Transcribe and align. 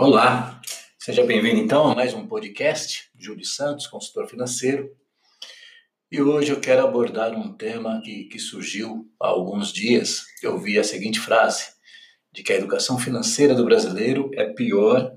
Olá, 0.00 0.60
seja 0.96 1.24
bem-vindo 1.24 1.58
então 1.58 1.90
a 1.90 1.92
mais 1.92 2.14
um 2.14 2.24
podcast. 2.24 3.10
Júlio 3.18 3.44
Santos, 3.44 3.88
consultor 3.88 4.28
financeiro. 4.28 4.96
E 6.08 6.22
hoje 6.22 6.52
eu 6.52 6.60
quero 6.60 6.86
abordar 6.86 7.32
um 7.32 7.52
tema 7.52 8.00
que, 8.00 8.26
que 8.26 8.38
surgiu 8.38 9.10
há 9.20 9.26
alguns 9.26 9.72
dias. 9.72 10.24
Eu 10.40 10.56
vi 10.56 10.78
a 10.78 10.84
seguinte 10.84 11.18
frase: 11.18 11.72
de 12.30 12.44
que 12.44 12.52
a 12.52 12.56
educação 12.56 12.96
financeira 12.96 13.56
do 13.56 13.64
brasileiro 13.64 14.30
é 14.34 14.44
pior 14.44 15.12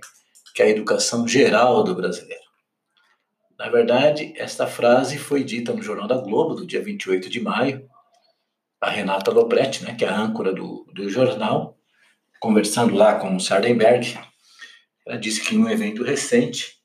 que 0.56 0.64
a 0.64 0.70
educação 0.70 1.28
geral 1.28 1.84
do 1.84 1.94
brasileiro. 1.94 2.42
Na 3.60 3.70
verdade, 3.70 4.34
esta 4.36 4.66
frase 4.66 5.20
foi 5.20 5.44
dita 5.44 5.74
no 5.74 5.84
Jornal 5.84 6.08
da 6.08 6.18
Globo, 6.18 6.56
do 6.56 6.66
dia 6.66 6.82
28 6.82 7.30
de 7.30 7.40
maio. 7.40 7.88
A 8.82 8.90
Renata 8.90 9.30
Lopretti, 9.30 9.84
né, 9.84 9.94
que 9.94 10.04
é 10.04 10.10
a 10.10 10.20
âncora 10.20 10.52
do, 10.52 10.88
do 10.92 11.08
jornal, 11.08 11.78
conversando 12.40 12.96
lá 12.96 13.20
com 13.20 13.36
o 13.36 13.40
Sardenberg, 13.40 14.18
ela 15.06 15.18
disse 15.18 15.42
que 15.42 15.56
em 15.56 15.60
um 15.60 15.70
evento 15.70 16.04
recente, 16.04 16.80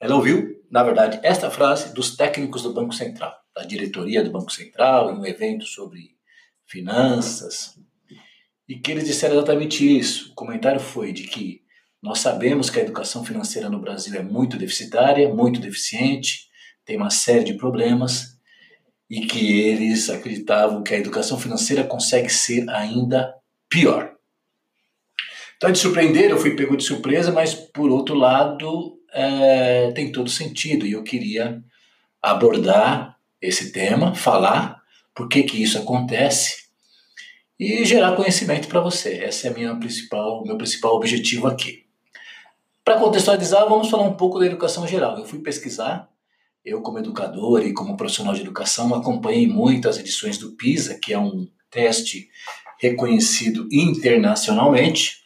ela 0.00 0.16
ouviu, 0.16 0.60
na 0.70 0.82
verdade, 0.82 1.20
esta 1.22 1.50
frase 1.50 1.94
dos 1.94 2.16
técnicos 2.16 2.62
do 2.62 2.72
Banco 2.72 2.94
Central, 2.94 3.34
da 3.54 3.62
diretoria 3.62 4.22
do 4.22 4.30
Banco 4.30 4.52
Central, 4.52 5.12
em 5.12 5.18
um 5.18 5.26
evento 5.26 5.64
sobre 5.64 6.16
finanças, 6.66 7.78
e 8.68 8.78
que 8.78 8.90
eles 8.90 9.04
disseram 9.04 9.36
exatamente 9.36 9.98
isso. 9.98 10.32
O 10.32 10.34
comentário 10.34 10.80
foi 10.80 11.12
de 11.12 11.24
que 11.24 11.62
nós 12.02 12.18
sabemos 12.18 12.68
que 12.68 12.80
a 12.80 12.82
educação 12.82 13.24
financeira 13.24 13.68
no 13.68 13.80
Brasil 13.80 14.14
é 14.14 14.22
muito 14.22 14.56
deficitária, 14.56 15.32
muito 15.32 15.60
deficiente, 15.60 16.48
tem 16.84 16.96
uma 16.96 17.10
série 17.10 17.44
de 17.44 17.54
problemas, 17.54 18.38
e 19.08 19.26
que 19.26 19.60
eles 19.60 20.08
acreditavam 20.08 20.82
que 20.82 20.94
a 20.94 20.98
educação 20.98 21.38
financeira 21.38 21.84
consegue 21.84 22.30
ser 22.30 22.68
ainda 22.70 23.34
pior. 23.68 24.11
Então, 25.62 25.70
de 25.70 25.78
surpreender, 25.78 26.28
eu 26.28 26.38
fui 26.38 26.56
pego 26.56 26.76
de 26.76 26.82
surpresa, 26.82 27.30
mas 27.30 27.54
por 27.54 27.88
outro 27.88 28.16
lado, 28.16 28.98
é, 29.12 29.92
tem 29.92 30.10
todo 30.10 30.28
sentido. 30.28 30.84
E 30.84 30.90
eu 30.90 31.04
queria 31.04 31.62
abordar 32.20 33.16
esse 33.40 33.70
tema, 33.70 34.12
falar 34.12 34.82
por 35.14 35.28
que, 35.28 35.44
que 35.44 35.62
isso 35.62 35.78
acontece 35.78 36.64
e 37.56 37.84
gerar 37.84 38.16
conhecimento 38.16 38.66
para 38.66 38.80
você. 38.80 39.22
Esse 39.22 39.46
é 39.46 39.54
minha 39.54 39.76
principal, 39.76 40.42
meu 40.44 40.58
principal 40.58 40.96
objetivo 40.96 41.46
aqui. 41.46 41.86
Para 42.84 42.98
contextualizar, 42.98 43.68
vamos 43.68 43.88
falar 43.88 44.02
um 44.02 44.14
pouco 44.14 44.40
da 44.40 44.46
educação 44.46 44.84
geral. 44.84 45.16
Eu 45.16 45.24
fui 45.24 45.38
pesquisar, 45.38 46.08
eu 46.64 46.82
como 46.82 46.98
educador 46.98 47.64
e 47.64 47.72
como 47.72 47.96
profissional 47.96 48.34
de 48.34 48.40
educação 48.40 48.92
acompanhei 48.96 49.46
muitas 49.46 49.96
edições 49.96 50.38
do 50.38 50.56
PISA, 50.56 50.98
que 51.00 51.12
é 51.12 51.18
um 51.20 51.46
teste 51.70 52.28
reconhecido 52.80 53.68
internacionalmente. 53.70 55.21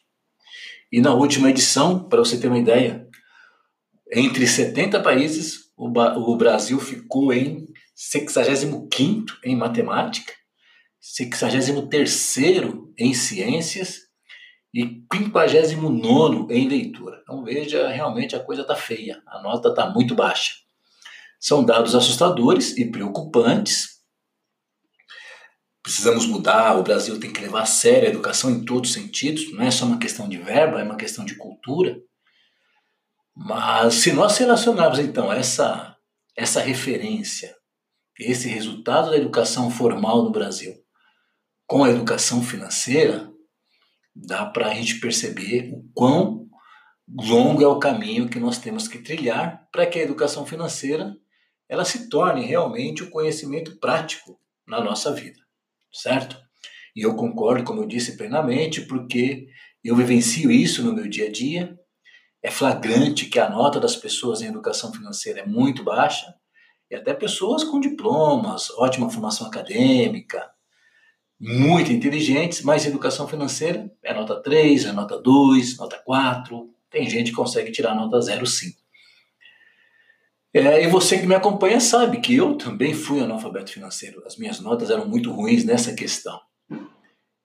E 0.92 1.00
na 1.00 1.14
última 1.14 1.50
edição, 1.50 2.08
para 2.08 2.20
você 2.20 2.38
ter 2.38 2.48
uma 2.48 2.58
ideia, 2.58 3.06
entre 4.12 4.46
70 4.46 5.02
países, 5.02 5.72
o, 5.76 5.88
o 5.88 6.36
Brasil 6.36 6.78
ficou 6.78 7.32
em 7.32 7.66
65 7.94 8.88
em 9.44 9.56
matemática, 9.56 10.32
63 11.00 12.36
em 12.98 13.14
ciências 13.14 14.06
e 14.72 15.02
59 15.12 16.52
em 16.54 16.68
leitura. 16.68 17.20
Então 17.22 17.42
veja, 17.42 17.88
realmente 17.88 18.36
a 18.36 18.40
coisa 18.40 18.62
está 18.62 18.76
feia, 18.76 19.22
a 19.26 19.42
nota 19.42 19.70
está 19.70 19.90
muito 19.90 20.14
baixa. 20.14 20.52
São 21.40 21.64
dados 21.64 21.94
assustadores 21.94 22.76
e 22.76 22.90
preocupantes, 22.90 23.95
precisamos 25.86 26.26
mudar, 26.26 26.76
o 26.76 26.82
Brasil 26.82 27.20
tem 27.20 27.32
que 27.32 27.40
levar 27.40 27.62
a 27.62 27.64
sério 27.64 28.08
a 28.08 28.10
educação 28.10 28.50
em 28.50 28.64
todos 28.64 28.90
os 28.90 28.94
sentidos, 28.94 29.52
não 29.52 29.62
é 29.62 29.70
só 29.70 29.86
uma 29.86 30.00
questão 30.00 30.28
de 30.28 30.36
verba, 30.36 30.80
é 30.80 30.82
uma 30.82 30.96
questão 30.96 31.24
de 31.24 31.36
cultura. 31.36 31.96
Mas 33.36 33.94
se 33.94 34.12
nós 34.12 34.36
relacionarmos 34.36 34.98
então 34.98 35.32
essa, 35.32 35.96
essa 36.36 36.60
referência, 36.60 37.54
esse 38.18 38.48
resultado 38.48 39.10
da 39.10 39.16
educação 39.16 39.70
formal 39.70 40.24
no 40.24 40.32
Brasil 40.32 40.74
com 41.68 41.84
a 41.84 41.90
educação 41.90 42.42
financeira, 42.42 43.30
dá 44.12 44.44
para 44.44 44.66
a 44.66 44.74
gente 44.74 44.98
perceber 44.98 45.70
o 45.72 45.88
quão 45.94 46.48
longo 47.08 47.62
é 47.62 47.68
o 47.68 47.78
caminho 47.78 48.28
que 48.28 48.40
nós 48.40 48.58
temos 48.58 48.88
que 48.88 48.98
trilhar 48.98 49.68
para 49.70 49.86
que 49.86 50.00
a 50.00 50.02
educação 50.02 50.44
financeira 50.44 51.16
ela 51.68 51.84
se 51.84 52.08
torne 52.08 52.44
realmente 52.44 53.04
o 53.04 53.10
conhecimento 53.10 53.78
prático 53.78 54.36
na 54.66 54.82
nossa 54.82 55.12
vida 55.12 55.45
certo? 55.96 56.36
E 56.94 57.02
eu 57.02 57.14
concordo, 57.14 57.64
como 57.64 57.82
eu 57.82 57.86
disse, 57.86 58.16
plenamente, 58.16 58.82
porque 58.82 59.46
eu 59.84 59.94
vivencio 59.94 60.50
isso 60.50 60.82
no 60.82 60.92
meu 60.92 61.08
dia 61.08 61.26
a 61.26 61.30
dia. 61.30 61.78
É 62.42 62.50
flagrante 62.50 63.26
que 63.26 63.38
a 63.38 63.50
nota 63.50 63.80
das 63.80 63.96
pessoas 63.96 64.40
em 64.40 64.46
educação 64.46 64.92
financeira 64.92 65.40
é 65.40 65.46
muito 65.46 65.82
baixa, 65.82 66.34
e 66.90 66.94
até 66.94 67.12
pessoas 67.12 67.64
com 67.64 67.80
diplomas, 67.80 68.70
ótima 68.70 69.10
formação 69.10 69.46
acadêmica, 69.46 70.48
muito 71.38 71.92
inteligentes, 71.92 72.62
mas 72.62 72.86
educação 72.86 73.28
financeira 73.28 73.90
é 74.02 74.14
nota 74.14 74.40
3, 74.40 74.86
é 74.86 74.92
nota 74.92 75.20
2, 75.20 75.76
nota 75.76 75.98
4. 75.98 76.70
Tem 76.88 77.10
gente 77.10 77.30
que 77.30 77.36
consegue 77.36 77.70
tirar 77.72 77.94
nota 77.94 78.20
0 78.20 78.46
sim. 78.46 78.72
É, 80.58 80.82
e 80.82 80.86
você 80.86 81.18
que 81.18 81.26
me 81.26 81.34
acompanha 81.34 81.78
sabe 81.78 82.18
que 82.18 82.34
eu 82.34 82.56
também 82.56 82.94
fui 82.94 83.20
analfabeto 83.20 83.70
financeiro. 83.70 84.22
As 84.24 84.38
minhas 84.38 84.58
notas 84.58 84.88
eram 84.88 85.06
muito 85.06 85.30
ruins 85.30 85.66
nessa 85.66 85.92
questão. 85.92 86.40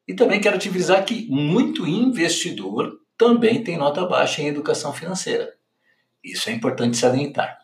E 0.08 0.14
também 0.14 0.40
quero 0.40 0.58
te 0.58 0.70
avisar 0.70 1.04
que 1.04 1.28
muito 1.30 1.86
investidor 1.86 3.02
também 3.18 3.66
tem 3.66 3.76
nota 3.78 4.06
baixa 4.06 4.42
em 4.42 4.48
educação 4.48 4.94
financeira. 4.94 5.54
Isso 6.24 6.50
é 6.50 6.54
importante 6.54 6.96
salientar. 6.96 7.60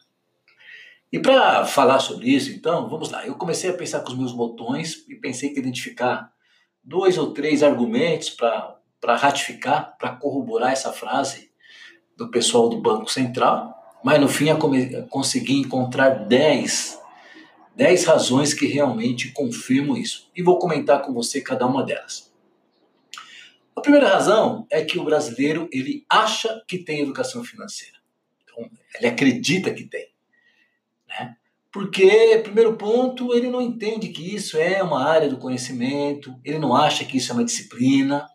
E 1.13 1.18
para 1.18 1.66
falar 1.66 2.00
sobre 2.00 2.28
isso, 2.28 2.52
então, 2.52 2.90
vamos 2.90 3.09
lá. 3.09 3.25
Eu 3.25 3.36
comecei 3.36 3.69
a 3.69 3.74
pensar 3.74 4.02
com 4.02 4.12
os 4.12 4.18
meus 4.18 4.34
botões 4.34 5.06
e 5.07 5.16
pensei 5.16 5.53
que 5.53 5.59
identificar 5.59 6.30
dois 6.84 7.18
ou 7.18 7.31
três 7.31 7.63
argumentos 7.63 8.30
para 8.30 9.16
ratificar, 9.16 9.96
para 9.97 10.09
corroborar 10.09 10.74
essa 10.74 10.91
frase 10.91 11.50
do 12.18 12.30
pessoal 12.30 12.68
do 12.68 12.81
Banco 12.81 13.09
Central 13.09 13.77
mas 14.07 14.22
no 14.22 14.29
fim 14.29 14.47
eu 14.47 14.57
consegui 15.09 15.57
encontrar 15.59 16.12
10, 16.12 16.97
10 17.75 18.06
razões 18.06 18.53
que 18.53 18.66
realmente 18.66 19.34
confirmam 19.34 19.97
isso. 19.97 20.31
E 20.34 20.41
vou 20.41 20.57
comentar 20.57 21.01
com 21.01 21.12
você 21.12 21.41
cada 21.41 21.68
uma 21.68 21.84
delas. 21.84 22.31
A 23.75 23.81
primeira 23.81 24.07
razão 24.07 24.66
é 24.72 24.81
que 24.81 24.97
o 24.97 25.03
brasileiro 25.03 25.68
ele 25.73 26.06
acha 26.09 26.63
que 26.66 26.78
tem 26.78 27.01
educação 27.01 27.44
financeira. 27.44 27.97
Então, 28.45 28.69
ele 28.95 29.07
acredita 29.07 29.73
que 29.73 29.84
tem. 29.84 30.07
Né? 31.09 31.35
Porque, 31.69 32.39
primeiro 32.45 32.78
ponto, 32.78 33.35
ele 33.35 33.50
não 33.50 33.62
entende 33.62 34.07
que 34.07 34.34
isso 34.34 34.57
é 34.57 34.81
uma 34.81 35.03
área 35.03 35.28
do 35.28 35.35
conhecimento, 35.35 36.34
ele 36.45 36.59
não 36.59 36.74
acha 36.74 37.03
que 37.03 37.18
isso 37.18 37.34
é 37.34 37.35
uma 37.35 37.44
disciplina. 37.44 38.25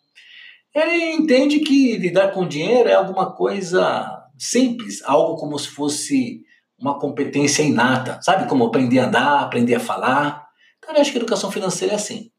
Ele 0.74 1.14
entende 1.14 1.60
que 1.60 1.96
lidar 1.96 2.32
com 2.32 2.46
dinheiro 2.46 2.90
é 2.90 2.94
alguma 2.94 3.32
coisa 3.32 4.21
simples, 4.42 5.00
algo 5.04 5.36
como 5.36 5.56
se 5.56 5.69
fosse 5.69 6.42
uma 6.76 6.98
competência 6.98 7.62
inata, 7.62 8.19
sabe? 8.22 8.48
Como 8.48 8.64
aprender 8.64 8.98
a 8.98 9.06
andar, 9.06 9.41
aprender 9.41 9.76
a 9.76 9.80
falar. 9.80 10.44
Então, 10.78 10.92
eu 10.94 11.00
acho 11.00 11.12
que 11.12 11.19
a 11.19 11.20
educação 11.20 11.50
financeira 11.50 11.94
é 11.94 11.97
assim. 11.97 12.30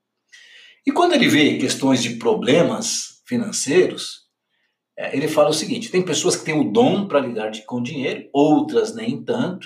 E 0.85 0.91
quando 0.91 1.13
ele 1.13 1.29
vê 1.29 1.57
questões 1.57 2.03
de 2.03 2.17
problemas 2.17 3.21
financeiros, 3.25 4.23
é, 4.97 5.15
ele 5.15 5.29
fala 5.29 5.49
o 5.49 5.53
seguinte: 5.53 5.89
tem 5.89 6.01
pessoas 6.01 6.35
que 6.35 6.43
têm 6.43 6.59
o 6.59 6.71
dom 6.71 7.07
para 7.07 7.21
lidar 7.21 7.51
com 7.65 7.81
dinheiro, 7.81 8.27
outras 8.33 8.93
nem 8.93 9.23
tanto, 9.23 9.65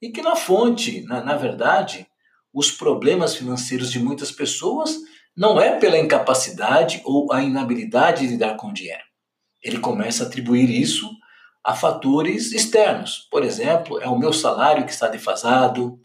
e 0.00 0.10
que 0.10 0.22
na 0.22 0.34
fonte, 0.34 1.02
na, 1.02 1.22
na 1.22 1.36
verdade, 1.36 2.06
os 2.52 2.70
problemas 2.70 3.36
financeiros 3.36 3.90
de 3.92 3.98
muitas 3.98 4.32
pessoas 4.32 4.96
não 5.36 5.60
é 5.60 5.78
pela 5.78 5.98
incapacidade 5.98 7.02
ou 7.04 7.30
a 7.30 7.42
inabilidade 7.42 8.22
de 8.22 8.32
lidar 8.32 8.56
com 8.56 8.72
dinheiro. 8.72 9.04
Ele 9.62 9.78
começa 9.78 10.24
a 10.24 10.26
atribuir 10.26 10.70
isso 10.70 11.10
a 11.64 11.74
fatores 11.74 12.52
externos. 12.52 13.26
Por 13.30 13.44
exemplo, 13.44 14.00
é 14.00 14.08
o 14.08 14.18
meu 14.18 14.32
salário 14.32 14.84
que 14.84 14.92
está 14.92 15.08
defasado, 15.08 16.00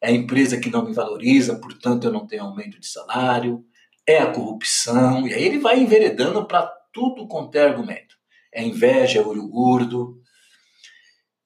é 0.00 0.08
a 0.08 0.12
empresa 0.12 0.58
que 0.58 0.70
não 0.70 0.84
me 0.84 0.92
valoriza, 0.92 1.56
portanto 1.56 2.04
eu 2.04 2.12
não 2.12 2.26
tenho 2.26 2.44
aumento 2.44 2.78
de 2.78 2.86
salário, 2.86 3.64
é 4.06 4.18
a 4.18 4.30
corrupção, 4.30 5.26
e 5.26 5.34
aí 5.34 5.44
ele 5.44 5.58
vai 5.58 5.78
enveredando 5.78 6.46
para 6.46 6.66
tudo 6.92 7.26
quanto 7.26 7.54
é 7.56 7.66
argumento. 7.66 8.16
É 8.54 8.62
inveja, 8.62 9.20
é 9.20 9.22
olho 9.22 9.46
gordo. 9.48 10.20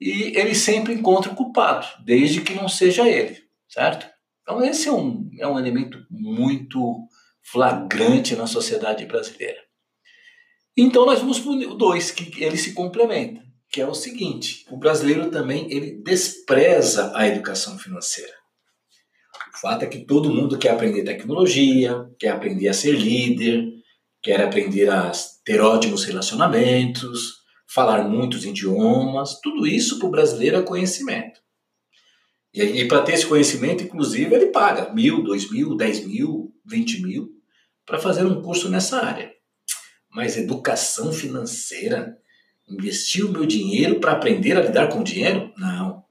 E 0.01 0.37
ele 0.39 0.55
sempre 0.55 0.93
encontra 0.93 1.33
o 1.33 1.37
culpado, 1.37 1.87
desde 2.05 2.41
que 2.41 2.55
não 2.55 2.69
seja 2.69 3.09
ele, 3.09 3.43
certo? 3.69 4.07
Então 4.43 4.63
esse 4.63 4.89
é 4.89 4.93
um, 4.93 5.31
é 5.39 5.47
um 5.47 5.59
elemento 5.59 6.05
muito 6.11 7.07
flagrante 7.43 8.37
na 8.37 8.47
sociedade 8.47 9.07
brasileira. 9.07 9.61
Então 10.77 11.07
nós 11.07 11.23
o 11.23 11.75
dois, 11.75 12.11
que 12.11 12.43
ele 12.43 12.57
se 12.57 12.73
complementa 12.73 13.52
que 13.73 13.81
é 13.81 13.87
o 13.87 13.95
seguinte: 13.95 14.67
o 14.71 14.77
brasileiro 14.77 15.31
também 15.31 15.67
ele 15.73 16.03
despreza 16.03 17.11
a 17.17 17.27
educação 17.27 17.79
financeira. 17.79 18.35
O 19.55 19.59
fato 19.59 19.85
é 19.85 19.87
que 19.87 20.05
todo 20.05 20.33
mundo 20.33 20.59
quer 20.59 20.71
aprender 20.71 21.05
tecnologia, 21.05 22.07
quer 22.19 22.31
aprender 22.31 22.69
a 22.69 22.75
ser 22.75 22.93
líder, 22.93 23.65
quer 24.23 24.43
aprender 24.43 24.91
a 24.91 25.11
ter 25.45 25.61
ótimos 25.61 26.05
relacionamentos, 26.05 27.43
falar 27.67 28.09
muitos 28.09 28.45
idiomas, 28.45 29.41
tudo 29.41 29.67
isso 29.67 29.99
para 29.99 30.09
o 30.09 30.11
brasileiro 30.11 30.57
é 30.59 30.63
conhecimento. 30.63 31.41
E, 32.53 32.63
e 32.63 32.89
para 32.89 33.03
ter 33.03 33.15
esse 33.15 33.27
conhecimento, 33.27 33.83
inclusive, 33.83 34.35
ele 34.35 34.47
paga 34.47 34.93
mil, 34.93 35.23
dois 35.23 35.51
mil, 35.51 35.75
dez 35.77 36.05
mil, 36.05 36.53
vinte 36.65 37.01
mil 37.01 37.31
para 37.87 37.99
fazer 37.99 38.27
um 38.27 38.43
curso 38.43 38.69
nessa 38.69 39.05
área. 39.05 39.33
Mas 40.11 40.37
educação 40.37 41.13
financeira, 41.13 42.17
investir 42.75 43.25
o 43.25 43.31
meu 43.31 43.47
dinheiro 43.47 44.01
para 44.01 44.13
aprender 44.13 44.57
a 44.57 44.63
lidar 44.63 44.89
com 44.89 45.01
o 45.01 45.05
dinheiro? 45.05 45.53
Não. 45.57 46.03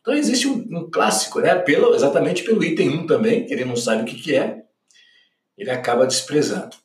Então 0.00 0.14
existe 0.14 0.46
um, 0.46 0.66
um, 0.70 0.90
clássico, 0.90 1.40
né? 1.40 1.54
Pelo, 1.54 1.94
exatamente 1.94 2.42
pelo 2.42 2.62
item 2.62 2.90
1 2.90 3.06
também, 3.06 3.46
ele 3.50 3.64
não 3.64 3.74
sabe 3.74 4.02
o 4.02 4.04
que, 4.04 4.16
que 4.16 4.34
é, 4.34 4.62
ele 5.56 5.70
acaba 5.70 6.06
desprezando. 6.06 6.76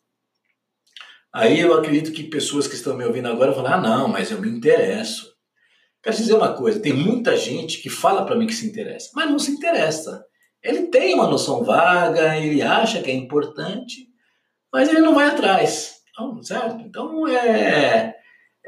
Aí 1.33 1.59
eu 1.59 1.73
acredito 1.73 2.11
que 2.11 2.23
pessoas 2.23 2.67
que 2.67 2.75
estão 2.75 2.95
me 2.95 3.05
ouvindo 3.05 3.27
agora 3.27 3.51
vão 3.51 3.63
falar: 3.63 3.75
ah, 3.75 3.81
não, 3.81 4.07
mas 4.07 4.31
eu 4.31 4.41
me 4.41 4.49
interesso. 4.49 5.33
Quero 6.01 6.15
dizer 6.15 6.33
uma 6.33 6.53
coisa: 6.53 6.79
tem 6.79 6.93
muita 6.93 7.35
gente 7.35 7.81
que 7.81 7.89
fala 7.89 8.25
para 8.25 8.35
mim 8.35 8.47
que 8.47 8.55
se 8.55 8.65
interessa, 8.65 9.11
mas 9.13 9.29
não 9.29 9.37
se 9.37 9.51
interessa. 9.51 10.25
Ele 10.63 10.87
tem 10.87 11.13
uma 11.13 11.27
noção 11.27 11.63
vaga, 11.63 12.37
ele 12.37 12.61
acha 12.61 13.01
que 13.01 13.11
é 13.11 13.13
importante, 13.13 14.07
mas 14.71 14.89
ele 14.89 15.01
não 15.01 15.13
vai 15.13 15.27
atrás. 15.27 16.01
Então, 16.09 16.41
certo? 16.43 16.81
Então 16.81 17.27
é, 17.27 18.15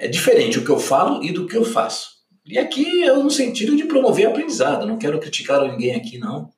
é 0.02 0.08
diferente 0.08 0.58
o 0.58 0.66
que 0.66 0.72
eu 0.72 0.80
falo 0.80 1.24
e 1.24 1.32
do 1.32 1.46
que 1.46 1.56
eu 1.56 1.64
faço. 1.64 2.10
E 2.44 2.58
aqui 2.58 3.04
é 3.04 3.14
no 3.14 3.30
sentido 3.30 3.76
de 3.78 3.86
promover 3.86 4.28
aprendizado, 4.28 4.88
não 4.88 4.98
quero 4.98 5.20
criticar 5.20 5.62
ninguém 5.62 5.96
aqui, 5.96 6.18
não. 6.18 6.50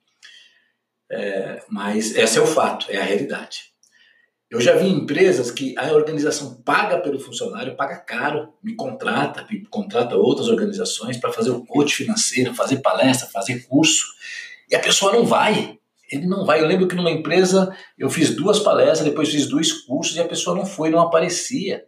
É, 1.12 1.62
mas 1.70 2.16
esse 2.16 2.38
é 2.38 2.42
o 2.42 2.48
fato, 2.48 2.86
é 2.90 2.96
a 2.96 3.04
realidade. 3.04 3.74
Eu 4.50 4.62
já 4.62 4.76
vi 4.76 4.88
empresas 4.88 5.52
que 5.52 5.78
a 5.78 5.92
organização 5.92 6.62
paga 6.64 7.00
pelo 7.00 7.20
funcionário, 7.20 7.76
paga 7.76 7.98
caro, 7.98 8.54
me 8.64 8.76
contrata, 8.76 9.46
me 9.52 9.66
contrata 9.66 10.16
outras 10.16 10.48
organizações 10.48 11.18
para 11.18 11.34
fazer 11.34 11.50
o 11.50 11.66
coach 11.66 11.94
financeiro, 11.96 12.56
fazer 12.56 12.78
palestra, 12.78 13.28
fazer 13.28 13.68
curso, 13.68 14.06
e 14.72 14.76
a 14.76 14.80
pessoa 14.80 15.12
não 15.12 15.26
vai. 15.26 15.78
Ele 16.10 16.26
não 16.28 16.46
vai. 16.46 16.62
Eu 16.62 16.68
lembro 16.68 16.88
que 16.88 16.96
numa 16.96 17.12
empresa 17.12 17.76
eu 17.98 18.10
fiz 18.10 18.34
duas 18.34 18.60
palestras, 18.60 19.10
depois 19.10 19.30
fiz 19.30 19.48
dois 19.50 19.74
cursos 19.74 20.16
e 20.16 20.22
a 20.22 20.28
pessoa 20.28 20.56
não 20.56 20.66
foi, 20.66 20.90
não 20.90 21.00
aparecia. 21.00 21.84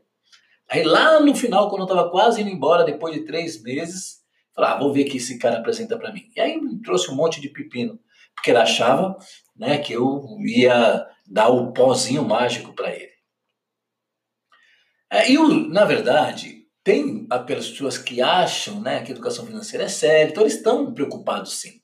Aí 0.69 0.83
lá 0.83 1.19
no 1.19 1.35
final, 1.35 1.69
quando 1.69 1.81
eu 1.81 1.87
estava 1.87 2.09
quase 2.09 2.41
indo 2.41 2.49
embora, 2.49 2.83
depois 2.83 3.13
de 3.13 3.25
três 3.25 3.61
meses, 3.61 4.17
falei, 4.53 4.71
ah, 4.71 4.79
vou 4.79 4.91
ver 4.91 5.05
o 5.05 5.09
que 5.09 5.17
esse 5.17 5.37
cara 5.37 5.59
apresenta 5.59 5.97
para 5.97 6.11
mim. 6.11 6.29
E 6.35 6.39
aí 6.39 6.59
me 6.59 6.81
trouxe 6.81 7.11
um 7.11 7.15
monte 7.15 7.39
de 7.39 7.49
pepino, 7.49 7.99
porque 8.33 8.51
ele 8.51 8.59
achava 8.59 9.17
né, 9.55 9.77
que 9.77 9.93
eu 9.93 10.23
ia 10.45 11.05
dar 11.27 11.49
o 11.49 11.71
pozinho 11.71 12.23
mágico 12.23 12.73
para 12.73 12.93
ele. 12.95 13.13
É, 15.11 15.31
e, 15.31 15.37
na 15.69 15.85
verdade, 15.85 16.65
tem 16.83 17.25
aquelas 17.29 17.69
pessoas 17.69 17.97
que 17.97 18.21
acham 18.21 18.81
né, 18.81 19.03
que 19.03 19.11
educação 19.11 19.45
financeira 19.45 19.85
é 19.85 19.87
séria, 19.87 20.29
então 20.29 20.43
eles 20.43 20.55
estão 20.55 20.93
preocupados 20.93 21.59
sim. 21.59 21.81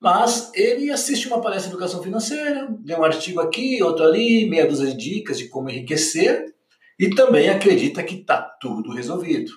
Mas 0.00 0.52
ele 0.54 0.90
assiste 0.90 1.26
uma 1.26 1.40
palestra 1.40 1.68
de 1.68 1.74
educação 1.74 2.02
financeira, 2.02 2.68
lê 2.84 2.94
um 2.94 3.02
artigo 3.02 3.40
aqui, 3.40 3.82
outro 3.82 4.04
ali, 4.04 4.48
meia 4.48 4.66
dúzia 4.66 4.86
de 4.86 4.96
dicas 4.96 5.38
de 5.38 5.48
como 5.48 5.68
enriquecer, 5.68 6.54
e 6.98 7.10
também 7.10 7.48
acredita 7.48 8.02
que 8.02 8.16
está 8.16 8.40
tudo 8.40 8.92
resolvido. 8.92 9.52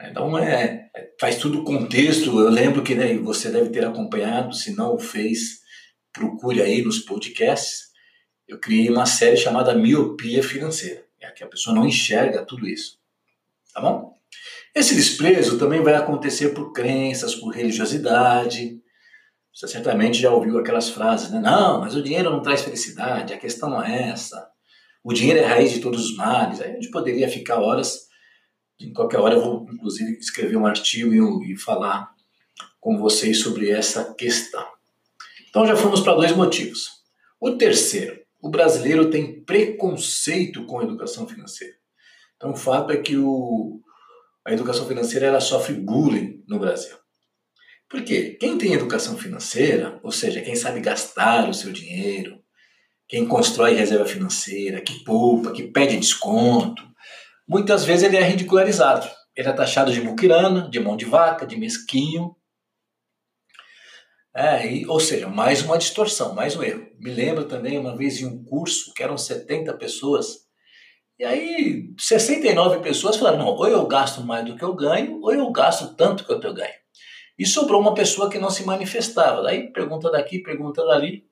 Então 0.00 0.36
é, 0.36 0.90
faz 1.20 1.36
tudo 1.36 1.62
contexto. 1.62 2.40
Eu 2.40 2.48
lembro 2.48 2.82
que 2.82 2.94
né, 2.94 3.16
você 3.18 3.50
deve 3.50 3.70
ter 3.70 3.84
acompanhado, 3.84 4.54
se 4.54 4.74
não 4.74 4.94
o 4.94 4.98
fez, 4.98 5.60
procure 6.12 6.60
aí 6.60 6.82
nos 6.82 6.98
podcasts, 6.98 7.92
eu 8.46 8.58
criei 8.58 8.90
uma 8.90 9.06
série 9.06 9.36
chamada 9.36 9.74
Miopia 9.74 10.42
Financeira, 10.42 11.04
é 11.20 11.30
que 11.30 11.44
a 11.44 11.46
pessoa 11.46 11.74
não 11.74 11.86
enxerga 11.86 12.44
tudo 12.44 12.66
isso. 12.68 12.98
Tá 13.72 13.80
bom? 13.80 14.12
Esse 14.74 14.94
desprezo 14.94 15.58
também 15.58 15.82
vai 15.82 15.94
acontecer 15.94 16.50
por 16.50 16.72
crenças, 16.72 17.34
por 17.34 17.50
religiosidade. 17.50 18.80
Você 19.54 19.68
certamente 19.68 20.20
já 20.20 20.30
ouviu 20.30 20.58
aquelas 20.58 20.88
frases, 20.88 21.30
né? 21.30 21.38
Não, 21.38 21.80
mas 21.80 21.94
o 21.94 22.02
dinheiro 22.02 22.30
não 22.30 22.42
traz 22.42 22.62
felicidade, 22.62 23.32
a 23.32 23.38
questão 23.38 23.70
não 23.70 23.82
é 23.82 24.10
essa. 24.10 24.51
O 25.04 25.12
dinheiro 25.12 25.40
é 25.40 25.44
a 25.44 25.48
raiz 25.48 25.72
de 25.72 25.80
todos 25.80 26.04
os 26.04 26.16
males. 26.16 26.60
Aí 26.60 26.70
a 26.70 26.74
gente 26.74 26.90
poderia 26.90 27.28
ficar 27.28 27.60
horas, 27.60 28.08
em 28.80 28.92
qualquer 28.92 29.18
hora 29.18 29.34
eu 29.34 29.42
vou, 29.42 29.66
inclusive, 29.72 30.12
escrever 30.18 30.56
um 30.56 30.66
artigo 30.66 31.12
e, 31.12 31.52
e 31.52 31.56
falar 31.56 32.12
com 32.80 32.98
vocês 32.98 33.40
sobre 33.40 33.70
essa 33.70 34.14
questão. 34.14 34.66
Então 35.48 35.66
já 35.66 35.76
fomos 35.76 36.00
para 36.00 36.14
dois 36.14 36.34
motivos. 36.34 36.88
O 37.40 37.52
terceiro, 37.52 38.20
o 38.40 38.48
brasileiro 38.48 39.10
tem 39.10 39.42
preconceito 39.44 40.64
com 40.66 40.80
a 40.80 40.84
educação 40.84 41.26
financeira. 41.26 41.74
Então 42.36 42.52
o 42.52 42.56
fato 42.56 42.92
é 42.92 42.96
que 42.96 43.16
o, 43.16 43.80
a 44.44 44.52
educação 44.52 44.86
financeira 44.86 45.26
ela 45.26 45.40
sofre 45.40 45.74
bullying 45.74 46.42
no 46.48 46.58
Brasil. 46.58 46.96
Por 47.88 48.02
quê? 48.02 48.36
Quem 48.40 48.56
tem 48.56 48.72
educação 48.72 49.18
financeira, 49.18 50.00
ou 50.02 50.10
seja, 50.10 50.40
quem 50.40 50.56
sabe 50.56 50.80
gastar 50.80 51.48
o 51.48 51.54
seu 51.54 51.70
dinheiro, 51.70 52.41
quem 53.12 53.28
constrói 53.28 53.74
reserva 53.74 54.06
financeira, 54.06 54.80
que 54.80 55.04
poupa, 55.04 55.52
que 55.52 55.64
pede 55.64 55.98
desconto, 55.98 56.82
muitas 57.46 57.84
vezes 57.84 58.04
ele 58.04 58.16
é 58.16 58.22
ridicularizado. 58.22 59.06
Ele 59.36 59.50
é 59.50 59.52
taxado 59.52 59.92
de 59.92 60.00
muquirana, 60.00 60.70
de 60.70 60.80
mão 60.80 60.96
de 60.96 61.04
vaca, 61.04 61.46
de 61.46 61.58
mesquinho, 61.58 62.34
é, 64.34 64.66
e, 64.66 64.86
ou 64.86 64.98
seja, 64.98 65.28
mais 65.28 65.60
uma 65.60 65.76
distorção, 65.76 66.34
mais 66.34 66.56
um 66.56 66.62
erro. 66.62 66.86
Me 66.98 67.10
lembro 67.10 67.44
também 67.44 67.78
uma 67.78 67.94
vez 67.94 68.18
em 68.18 68.24
um 68.24 68.42
curso 68.42 68.94
que 68.94 69.02
eram 69.02 69.18
70 69.18 69.76
pessoas, 69.76 70.46
e 71.18 71.24
aí 71.26 71.92
69 71.98 72.80
pessoas 72.80 73.16
falaram: 73.18 73.40
não, 73.40 73.48
ou 73.48 73.68
eu 73.68 73.86
gasto 73.86 74.22
mais 74.22 74.46
do 74.46 74.56
que 74.56 74.64
eu 74.64 74.74
ganho, 74.74 75.20
ou 75.20 75.34
eu 75.34 75.52
gasto 75.52 75.94
tanto 75.96 76.24
quanto 76.24 76.46
eu 76.46 76.54
ganho. 76.54 76.72
E 77.38 77.44
sobrou 77.44 77.78
uma 77.78 77.92
pessoa 77.92 78.30
que 78.30 78.38
não 78.38 78.48
se 78.48 78.64
manifestava. 78.64 79.42
Daí 79.42 79.70
pergunta 79.70 80.10
daqui, 80.10 80.38
pergunta 80.38 80.82
dali. 80.86 81.30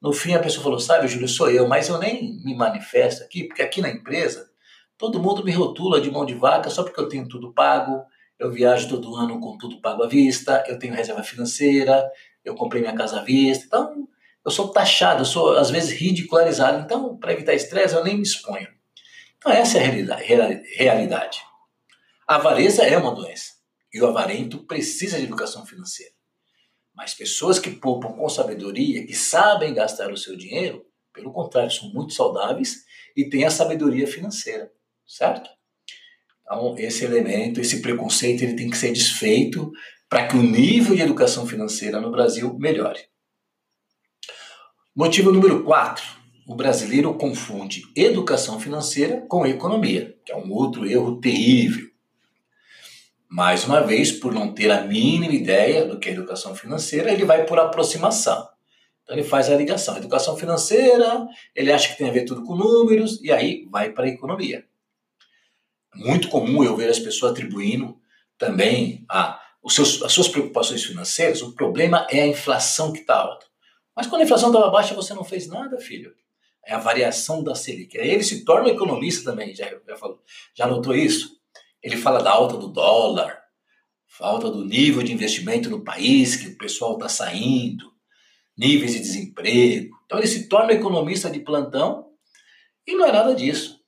No 0.00 0.12
fim 0.12 0.34
a 0.34 0.38
pessoa 0.38 0.62
falou: 0.62 0.78
sabe, 0.78 1.08
Júlio, 1.08 1.28
sou 1.28 1.50
eu, 1.50 1.66
mas 1.66 1.88
eu 1.88 1.98
nem 1.98 2.40
me 2.44 2.54
manifesto 2.54 3.24
aqui, 3.24 3.44
porque 3.44 3.62
aqui 3.62 3.80
na 3.80 3.90
empresa 3.90 4.48
todo 4.96 5.20
mundo 5.20 5.44
me 5.44 5.52
rotula 5.52 6.00
de 6.00 6.10
mão 6.10 6.26
de 6.26 6.34
vaca 6.34 6.70
só 6.70 6.82
porque 6.82 7.00
eu 7.00 7.08
tenho 7.08 7.28
tudo 7.28 7.52
pago, 7.52 8.04
eu 8.38 8.50
viajo 8.50 8.88
todo 8.88 9.14
ano 9.14 9.40
com 9.40 9.56
tudo 9.56 9.80
pago 9.80 10.02
à 10.02 10.08
vista, 10.08 10.64
eu 10.68 10.78
tenho 10.78 10.94
reserva 10.94 11.22
financeira, 11.22 12.08
eu 12.44 12.54
comprei 12.54 12.80
minha 12.80 12.94
casa 12.94 13.20
à 13.20 13.22
vista. 13.22 13.64
Então, 13.66 14.08
eu 14.44 14.50
sou 14.50 14.68
taxado, 14.68 15.22
eu 15.22 15.24
sou 15.24 15.56
às 15.56 15.70
vezes 15.70 15.90
ridicularizado. 15.90 16.80
Então, 16.80 17.16
para 17.16 17.32
evitar 17.32 17.54
estresse, 17.54 17.94
eu 17.94 18.04
nem 18.04 18.16
me 18.16 18.22
exponho. 18.22 18.68
Então, 19.36 19.52
essa 19.52 19.78
é 19.78 19.84
a 19.84 20.16
realidade. 20.78 21.40
A 22.26 22.36
avareza 22.36 22.82
é 22.82 22.96
uma 22.96 23.14
doença. 23.14 23.52
E 23.92 24.00
o 24.00 24.06
avarento 24.06 24.58
precisa 24.66 25.18
de 25.18 25.24
educação 25.24 25.64
financeira. 25.64 26.12
Mas 26.98 27.14
pessoas 27.14 27.60
que 27.60 27.70
poupam 27.70 28.12
com 28.12 28.28
sabedoria, 28.28 29.06
que 29.06 29.14
sabem 29.14 29.72
gastar 29.72 30.10
o 30.10 30.16
seu 30.16 30.36
dinheiro, 30.36 30.84
pelo 31.14 31.32
contrário, 31.32 31.70
são 31.70 31.88
muito 31.90 32.12
saudáveis 32.12 32.84
e 33.16 33.28
têm 33.30 33.44
a 33.44 33.50
sabedoria 33.50 34.04
financeira, 34.04 34.68
certo? 35.06 35.48
Então, 36.42 36.74
esse 36.76 37.04
elemento, 37.04 37.60
esse 37.60 37.80
preconceito, 37.80 38.42
ele 38.42 38.56
tem 38.56 38.68
que 38.68 38.76
ser 38.76 38.92
desfeito 38.92 39.70
para 40.08 40.26
que 40.26 40.36
o 40.36 40.42
nível 40.42 40.96
de 40.96 41.02
educação 41.02 41.46
financeira 41.46 42.00
no 42.00 42.10
Brasil 42.10 42.58
melhore. 42.58 43.06
Motivo 44.92 45.30
número 45.30 45.62
4. 45.62 46.04
O 46.48 46.56
brasileiro 46.56 47.14
confunde 47.14 47.84
educação 47.94 48.58
financeira 48.58 49.24
com 49.28 49.46
economia, 49.46 50.18
que 50.26 50.32
é 50.32 50.36
um 50.36 50.50
outro 50.50 50.84
erro 50.84 51.20
terrível. 51.20 51.87
Mais 53.28 53.64
uma 53.64 53.80
vez, 53.80 54.10
por 54.10 54.32
não 54.32 54.54
ter 54.54 54.70
a 54.70 54.82
mínima 54.82 55.32
ideia 55.32 55.84
do 55.84 55.98
que 55.98 56.08
é 56.08 56.12
educação 56.12 56.54
financeira, 56.54 57.12
ele 57.12 57.24
vai 57.24 57.44
por 57.44 57.58
aproximação. 57.58 58.48
Então 59.02 59.16
ele 59.16 59.26
faz 59.26 59.50
a 59.50 59.56
ligação. 59.56 59.96
Educação 59.96 60.36
financeira, 60.36 61.26
ele 61.54 61.70
acha 61.70 61.88
que 61.88 61.98
tem 61.98 62.08
a 62.08 62.12
ver 62.12 62.24
tudo 62.24 62.42
com 62.42 62.56
números, 62.56 63.22
e 63.22 63.30
aí 63.30 63.66
vai 63.70 63.90
para 63.90 64.04
a 64.04 64.08
economia. 64.08 64.64
Muito 65.94 66.28
comum 66.28 66.64
eu 66.64 66.76
ver 66.76 66.88
as 66.88 66.98
pessoas 66.98 67.32
atribuindo 67.32 67.98
também 68.38 69.04
a 69.08 69.40
os 69.62 69.74
seus, 69.74 70.02
as 70.02 70.12
suas 70.12 70.28
preocupações 70.28 70.84
financeiras, 70.84 71.42
o 71.42 71.52
problema 71.52 72.06
é 72.10 72.22
a 72.22 72.26
inflação 72.26 72.92
que 72.92 73.00
está 73.00 73.16
alta. 73.16 73.46
Mas 73.94 74.06
quando 74.06 74.22
a 74.22 74.24
inflação 74.24 74.48
estava 74.48 74.70
baixa, 74.70 74.94
você 74.94 75.12
não 75.12 75.24
fez 75.24 75.48
nada, 75.48 75.78
filho. 75.78 76.14
É 76.64 76.74
a 76.74 76.78
variação 76.78 77.42
da 77.42 77.54
Selic. 77.54 77.98
Aí 77.98 78.08
ele 78.08 78.22
se 78.22 78.44
torna 78.44 78.68
economista 78.68 79.30
também, 79.30 79.54
já, 79.54 79.68
já, 79.86 79.96
falou, 79.96 80.22
já 80.54 80.66
notou 80.66 80.94
isso? 80.94 81.37
Ele 81.82 81.96
fala 81.96 82.22
da 82.22 82.30
alta 82.30 82.56
do 82.56 82.68
dólar, 82.68 83.38
falta 84.06 84.50
do 84.50 84.64
nível 84.64 85.02
de 85.02 85.12
investimento 85.12 85.70
no 85.70 85.84
país, 85.84 86.36
que 86.36 86.48
o 86.48 86.58
pessoal 86.58 86.94
está 86.94 87.08
saindo, 87.08 87.92
níveis 88.56 88.92
de 88.92 89.00
desemprego. 89.00 89.96
Então 90.04 90.18
ele 90.18 90.26
se 90.26 90.48
torna 90.48 90.72
economista 90.72 91.30
de 91.30 91.40
plantão 91.40 92.06
e 92.86 92.94
não 92.94 93.06
é 93.06 93.12
nada 93.12 93.34
disso, 93.34 93.78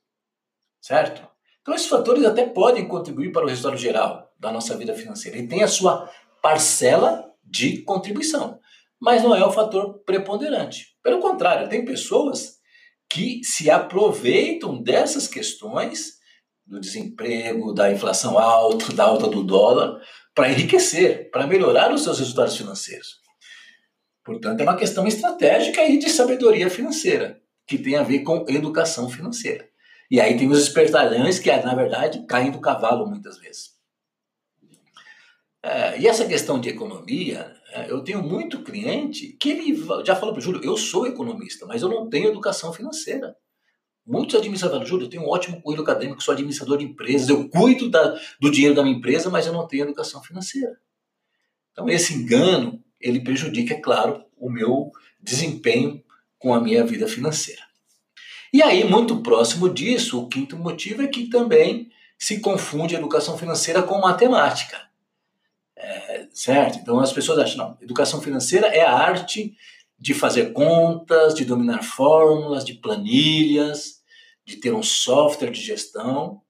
certo? 0.79 1.27
Então 1.61 1.73
esses 1.73 1.87
fatores 1.87 2.23
até 2.23 2.45
podem 2.45 2.87
contribuir 2.87 3.31
para 3.31 3.45
o 3.45 3.49
resultado 3.49 3.77
geral, 3.77 4.31
da 4.39 4.51
nossa 4.51 4.75
vida 4.77 4.93
financeira. 4.95 5.37
Ele 5.37 5.47
tem 5.47 5.63
a 5.63 5.67
sua 5.67 6.09
parcela 6.41 7.31
de 7.43 7.83
contribuição, 7.83 8.59
mas 8.99 9.21
não 9.23 9.35
é 9.35 9.45
o 9.45 9.51
fator 9.51 9.99
preponderante. 10.05 10.95
Pelo 11.03 11.19
contrário, 11.19 11.69
tem 11.69 11.85
pessoas 11.85 12.59
que 13.09 13.43
se 13.43 13.69
aproveitam 13.69 14.81
dessas 14.81 15.27
questões 15.27 16.20
do 16.71 16.79
desemprego, 16.79 17.73
da 17.73 17.91
inflação 17.91 18.39
alta, 18.39 18.93
da 18.93 19.03
alta 19.03 19.27
do 19.27 19.43
dólar, 19.43 20.01
para 20.33 20.49
enriquecer, 20.49 21.29
para 21.29 21.45
melhorar 21.45 21.93
os 21.93 22.01
seus 22.01 22.19
resultados 22.19 22.55
financeiros. 22.55 23.19
Portanto, 24.23 24.61
é 24.61 24.63
uma 24.63 24.77
questão 24.77 25.05
estratégica 25.05 25.83
e 25.83 25.99
de 25.99 26.09
sabedoria 26.09 26.69
financeira, 26.69 27.41
que 27.67 27.77
tem 27.77 27.97
a 27.97 28.03
ver 28.03 28.19
com 28.19 28.45
educação 28.47 29.09
financeira. 29.09 29.67
E 30.09 30.21
aí 30.21 30.37
tem 30.37 30.49
os 30.49 30.59
espertalhões 30.59 31.39
que, 31.39 31.53
na 31.57 31.75
verdade, 31.75 32.25
caem 32.25 32.51
do 32.51 32.61
cavalo 32.61 33.05
muitas 33.05 33.37
vezes. 33.37 33.71
É, 35.61 35.99
e 35.99 36.07
essa 36.07 36.25
questão 36.25 36.57
de 36.57 36.69
economia, 36.69 37.53
é, 37.73 37.91
eu 37.91 38.01
tenho 38.01 38.23
muito 38.23 38.63
cliente 38.63 39.33
que 39.33 39.49
ele 39.49 39.75
já 40.05 40.15
falou 40.15 40.33
para 40.33 40.39
o 40.39 40.41
Júlio, 40.41 40.63
eu 40.63 40.77
sou 40.77 41.05
economista, 41.05 41.65
mas 41.65 41.81
eu 41.81 41.89
não 41.89 42.09
tenho 42.09 42.29
educação 42.29 42.71
financeira. 42.71 43.35
Muitos 44.05 44.35
administradores, 44.35 44.89
Júlio, 44.89 45.05
eu 45.05 45.09
tenho 45.09 45.23
um 45.23 45.29
ótimo 45.29 45.61
currículo 45.61 45.89
acadêmico, 45.89 46.23
sou 46.23 46.33
administrador 46.33 46.77
de 46.77 46.85
empresas, 46.85 47.29
eu 47.29 47.47
cuido 47.49 47.89
da, 47.89 48.19
do 48.39 48.49
dinheiro 48.49 48.75
da 48.75 48.83
minha 48.83 48.97
empresa, 48.97 49.29
mas 49.29 49.45
eu 49.45 49.53
não 49.53 49.67
tenho 49.67 49.83
educação 49.83 50.21
financeira. 50.23 50.77
Então, 51.71 51.87
esse 51.87 52.13
engano, 52.13 52.83
ele 52.99 53.21
prejudica, 53.21 53.73
é 53.73 53.79
claro, 53.79 54.25
o 54.37 54.49
meu 54.49 54.91
desempenho 55.21 56.03
com 56.39 56.53
a 56.53 56.59
minha 56.59 56.83
vida 56.83 57.07
financeira. 57.07 57.61
E 58.51 58.61
aí, 58.61 58.83
muito 58.83 59.21
próximo 59.21 59.69
disso, 59.69 60.19
o 60.19 60.27
quinto 60.27 60.57
motivo 60.57 61.03
é 61.03 61.07
que 61.07 61.27
também 61.27 61.89
se 62.17 62.39
confunde 62.39 62.95
a 62.95 62.99
educação 62.99 63.37
financeira 63.37 63.81
com 63.81 63.99
matemática. 63.99 64.79
É, 65.75 66.27
certo? 66.31 66.77
Então 66.77 66.99
as 66.99 67.11
pessoas 67.11 67.39
acham, 67.39 67.57
não, 67.57 67.77
educação 67.81 68.21
financeira 68.21 68.67
é 68.67 68.81
a 68.81 68.93
arte 68.93 69.55
de 70.01 70.15
fazer 70.15 70.51
contas, 70.51 71.35
de 71.35 71.45
dominar 71.45 71.83
fórmulas, 71.83 72.65
de 72.65 72.73
planilhas, 72.73 74.01
de 74.43 74.57
ter 74.57 74.73
um 74.73 74.81
software 74.81 75.51
de 75.51 75.61
gestão. 75.61 76.41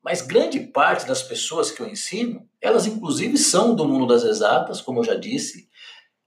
Mas 0.00 0.22
grande 0.22 0.60
parte 0.60 1.04
das 1.04 1.20
pessoas 1.20 1.72
que 1.72 1.82
eu 1.82 1.88
ensino, 1.88 2.48
elas 2.60 2.86
inclusive 2.86 3.36
são 3.36 3.74
do 3.74 3.88
mundo 3.88 4.06
das 4.06 4.22
exatas, 4.22 4.80
como 4.80 5.00
eu 5.00 5.04
já 5.04 5.16
disse, 5.16 5.68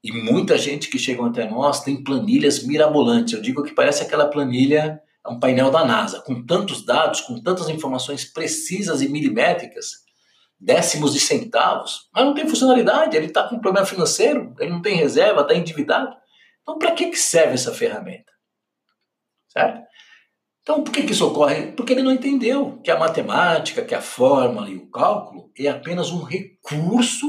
e 0.04 0.12
muita 0.12 0.58
gente 0.58 0.90
que 0.90 0.98
chega 0.98 1.26
até 1.26 1.50
nós 1.50 1.82
tem 1.82 2.04
planilhas 2.04 2.62
mirabolantes. 2.62 3.32
Eu 3.32 3.40
digo 3.40 3.62
que 3.62 3.74
parece 3.74 4.02
aquela 4.02 4.28
planilha, 4.28 5.00
é 5.26 5.30
um 5.30 5.40
painel 5.40 5.70
da 5.70 5.82
NASA, 5.82 6.20
com 6.20 6.44
tantos 6.44 6.84
dados, 6.84 7.22
com 7.22 7.40
tantas 7.40 7.70
informações 7.70 8.22
precisas 8.22 9.00
e 9.00 9.08
milimétricas, 9.08 10.05
décimos 10.58 11.12
de 11.12 11.20
centavos, 11.20 12.08
mas 12.12 12.24
não 12.24 12.34
tem 12.34 12.48
funcionalidade, 12.48 13.16
ele 13.16 13.26
está 13.26 13.48
com 13.48 13.60
problema 13.60 13.86
financeiro, 13.86 14.54
ele 14.58 14.70
não 14.70 14.82
tem 14.82 14.96
reserva, 14.96 15.42
está 15.42 15.54
endividado. 15.54 16.16
Então, 16.62 16.78
para 16.78 16.92
que, 16.92 17.10
que 17.10 17.18
serve 17.18 17.54
essa 17.54 17.72
ferramenta? 17.72 18.32
Certo? 19.48 19.86
Então, 20.62 20.82
por 20.82 20.92
que, 20.92 21.04
que 21.04 21.12
isso 21.12 21.26
ocorre? 21.26 21.72
Porque 21.72 21.92
ele 21.92 22.02
não 22.02 22.10
entendeu 22.10 22.80
que 22.82 22.90
a 22.90 22.98
matemática, 22.98 23.84
que 23.84 23.94
a 23.94 24.00
fórmula 24.00 24.68
e 24.68 24.76
o 24.76 24.90
cálculo 24.90 25.52
é 25.56 25.68
apenas 25.68 26.10
um 26.10 26.22
recurso 26.22 27.26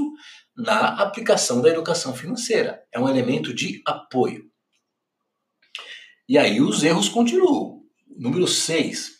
na 0.55 1.00
aplicação 1.00 1.62
da 1.62 1.69
educação 1.69 2.15
financeira. 2.15 2.81
É 2.91 3.00
um 3.00 3.07
elemento 3.07 3.53
de 3.53 3.79
apoio. 3.86 4.46
E 6.27 6.38
aí 6.38 6.60
os 6.60 6.84
erros 6.84 7.07
continuam. 7.07 7.84
Número 8.17 8.48
6 8.48 9.17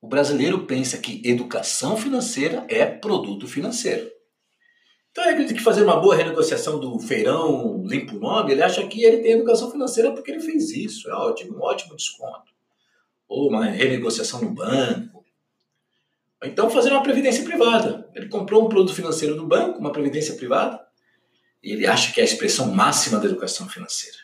o 0.00 0.08
brasileiro 0.08 0.66
pensa 0.66 0.96
que 0.96 1.20
educação 1.24 1.96
financeira 1.96 2.64
é 2.68 2.86
produto 2.86 3.46
financeiro. 3.46 4.10
Então 5.10 5.24
ele 5.24 5.32
acredita 5.32 5.58
que 5.58 5.64
fazer 5.64 5.82
uma 5.82 6.00
boa 6.00 6.14
renegociação 6.14 6.78
do 6.78 6.98
feirão 7.00 7.84
limpo 7.84 8.18
nome, 8.18 8.52
ele 8.52 8.62
acha 8.62 8.86
que 8.86 9.04
ele 9.04 9.18
tem 9.18 9.32
educação 9.32 9.70
financeira 9.70 10.12
porque 10.12 10.30
ele 10.30 10.40
fez 10.40 10.70
isso. 10.70 11.10
É 11.10 11.14
ótimo, 11.14 11.58
um 11.58 11.62
ótimo 11.62 11.96
desconto. 11.96 12.52
Ou 13.28 13.48
uma 13.48 13.66
renegociação 13.66 14.40
no 14.40 14.50
banco. 14.50 15.24
Ou 16.42 16.48
então 16.48 16.70
fazer 16.70 16.92
uma 16.92 17.02
previdência 17.02 17.44
privada. 17.44 18.08
Ele 18.14 18.28
comprou 18.28 18.64
um 18.64 18.68
produto 18.68 18.94
financeiro 18.94 19.34
do 19.34 19.46
banco, 19.46 19.78
uma 19.78 19.92
previdência 19.92 20.34
privada, 20.34 20.80
e 21.62 21.72
ele 21.72 21.86
acha 21.86 22.12
que 22.14 22.20
é 22.20 22.22
a 22.22 22.26
expressão 22.26 22.72
máxima 22.72 23.18
da 23.18 23.26
educação 23.26 23.68
financeira. 23.68 24.16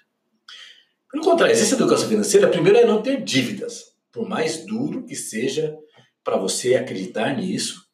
Pelo 1.10 1.22
contrário, 1.22 1.54
da 1.54 1.62
educação 1.62 2.08
financeira, 2.08 2.48
primeiro, 2.48 2.78
é 2.78 2.86
não 2.86 3.02
ter 3.02 3.22
dívidas 3.22 3.85
por 4.16 4.26
mais 4.26 4.64
duro 4.64 5.04
que 5.04 5.14
seja 5.14 5.76
para 6.24 6.38
você 6.38 6.74
acreditar 6.74 7.36
nisso, 7.36 7.84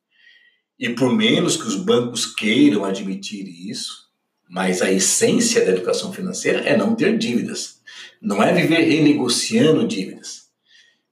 e 0.79 0.89
por 0.91 1.13
menos 1.13 1.57
que 1.57 1.67
os 1.67 1.75
bancos 1.75 2.25
queiram 2.25 2.85
admitir 2.85 3.45
isso, 3.69 4.09
mas 4.49 4.81
a 4.83 4.91
essência 4.91 5.65
da 5.65 5.73
educação 5.73 6.13
financeira 6.13 6.61
é 6.61 6.77
não 6.77 6.95
ter 6.95 7.19
dívidas. 7.19 7.81
Não 8.21 8.41
é 8.41 8.53
viver 8.53 8.83
renegociando 8.83 9.87
dívidas. 9.87 10.49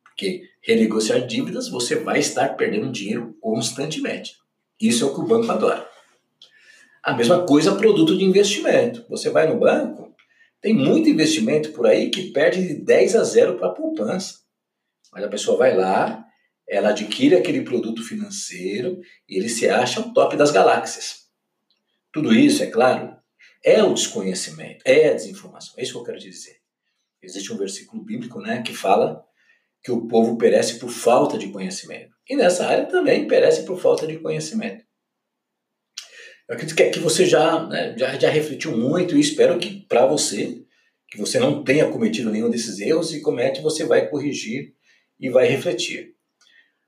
Porque 0.05 0.45
renegociar 0.63 1.27
dívidas 1.27 1.69
você 1.69 1.97
vai 1.97 2.21
estar 2.21 2.51
perdendo 2.51 2.93
dinheiro 2.93 3.37
constantemente. 3.41 4.37
Isso 4.81 5.05
é 5.05 5.09
o 5.09 5.15
que 5.15 5.21
o 5.21 5.27
banco 5.27 5.51
adora. 5.51 5.89
A 7.03 7.15
mesma 7.15 7.45
coisa 7.45 7.75
produto 7.75 8.17
de 8.17 8.25
investimento. 8.25 9.05
Você 9.09 9.29
vai 9.29 9.49
no 9.49 9.59
banco, 9.59 10.15
tem 10.61 10.73
muito 10.73 11.09
investimento 11.09 11.73
por 11.73 11.87
aí 11.87 12.11
que 12.11 12.31
perde 12.31 12.65
de 12.65 12.75
10 12.75 13.17
a 13.17 13.25
0 13.25 13.57
para 13.57 13.69
a 13.69 13.73
poupança. 13.73 14.40
Mas 15.13 15.25
a 15.25 15.29
pessoa 15.29 15.57
vai 15.57 15.77
lá, 15.77 16.25
ela 16.69 16.91
adquire 16.91 17.35
aquele 17.35 17.63
produto 17.63 18.03
financeiro 18.03 19.01
e 19.29 19.37
ele 19.37 19.49
se 19.49 19.69
acha 19.69 20.01
o 20.01 20.13
top 20.13 20.37
das 20.37 20.51
galáxias. 20.51 21.29
Tudo 22.13 22.33
isso, 22.33 22.63
é 22.63 22.67
claro, 22.67 23.17
é 23.65 23.83
o 23.83 23.93
desconhecimento, 23.93 24.83
é 24.85 25.11
a 25.11 25.15
desinformação. 25.15 25.75
É 25.77 25.83
isso 25.83 25.93
que 25.93 25.99
eu 25.99 26.05
quero 26.05 26.19
dizer. 26.19 26.61
Existe 27.23 27.53
um 27.53 27.57
versículo 27.57 28.03
bíblico 28.03 28.41
né, 28.41 28.63
que 28.63 28.75
fala 28.75 29.25
que 29.83 29.91
o 29.91 30.07
povo 30.07 30.37
perece 30.37 30.79
por 30.79 30.91
falta 30.91 31.37
de 31.37 31.49
conhecimento. 31.49 32.15
E 32.29 32.37
nessa 32.37 32.67
área 32.67 32.87
também 32.87 33.27
perece 33.27 33.65
por 33.65 33.81
falta 33.81 34.07
de 34.07 34.19
conhecimento. 34.19 34.85
Eu 36.49 36.55
acredito 36.55 36.77
que 36.77 36.83
aqui 36.83 36.99
você 36.99 37.25
já, 37.25 37.67
né, 37.67 37.95
já, 37.97 38.19
já 38.19 38.31
refletiu 38.31 38.77
muito 38.77 39.17
e 39.17 39.21
espero 39.21 39.59
que 39.59 39.87
para 39.87 40.07
você, 40.07 40.63
que 41.09 41.19
você 41.19 41.39
não 41.39 41.63
tenha 41.63 41.89
cometido 41.91 42.31
nenhum 42.31 42.51
desses 42.51 42.79
erros 42.79 43.13
e 43.15 43.21
comete, 43.21 43.61
você 43.61 43.85
vai 43.85 44.09
corrigir 44.09 44.75
e 45.21 45.29
vai 45.29 45.47
refletir. 45.47 46.15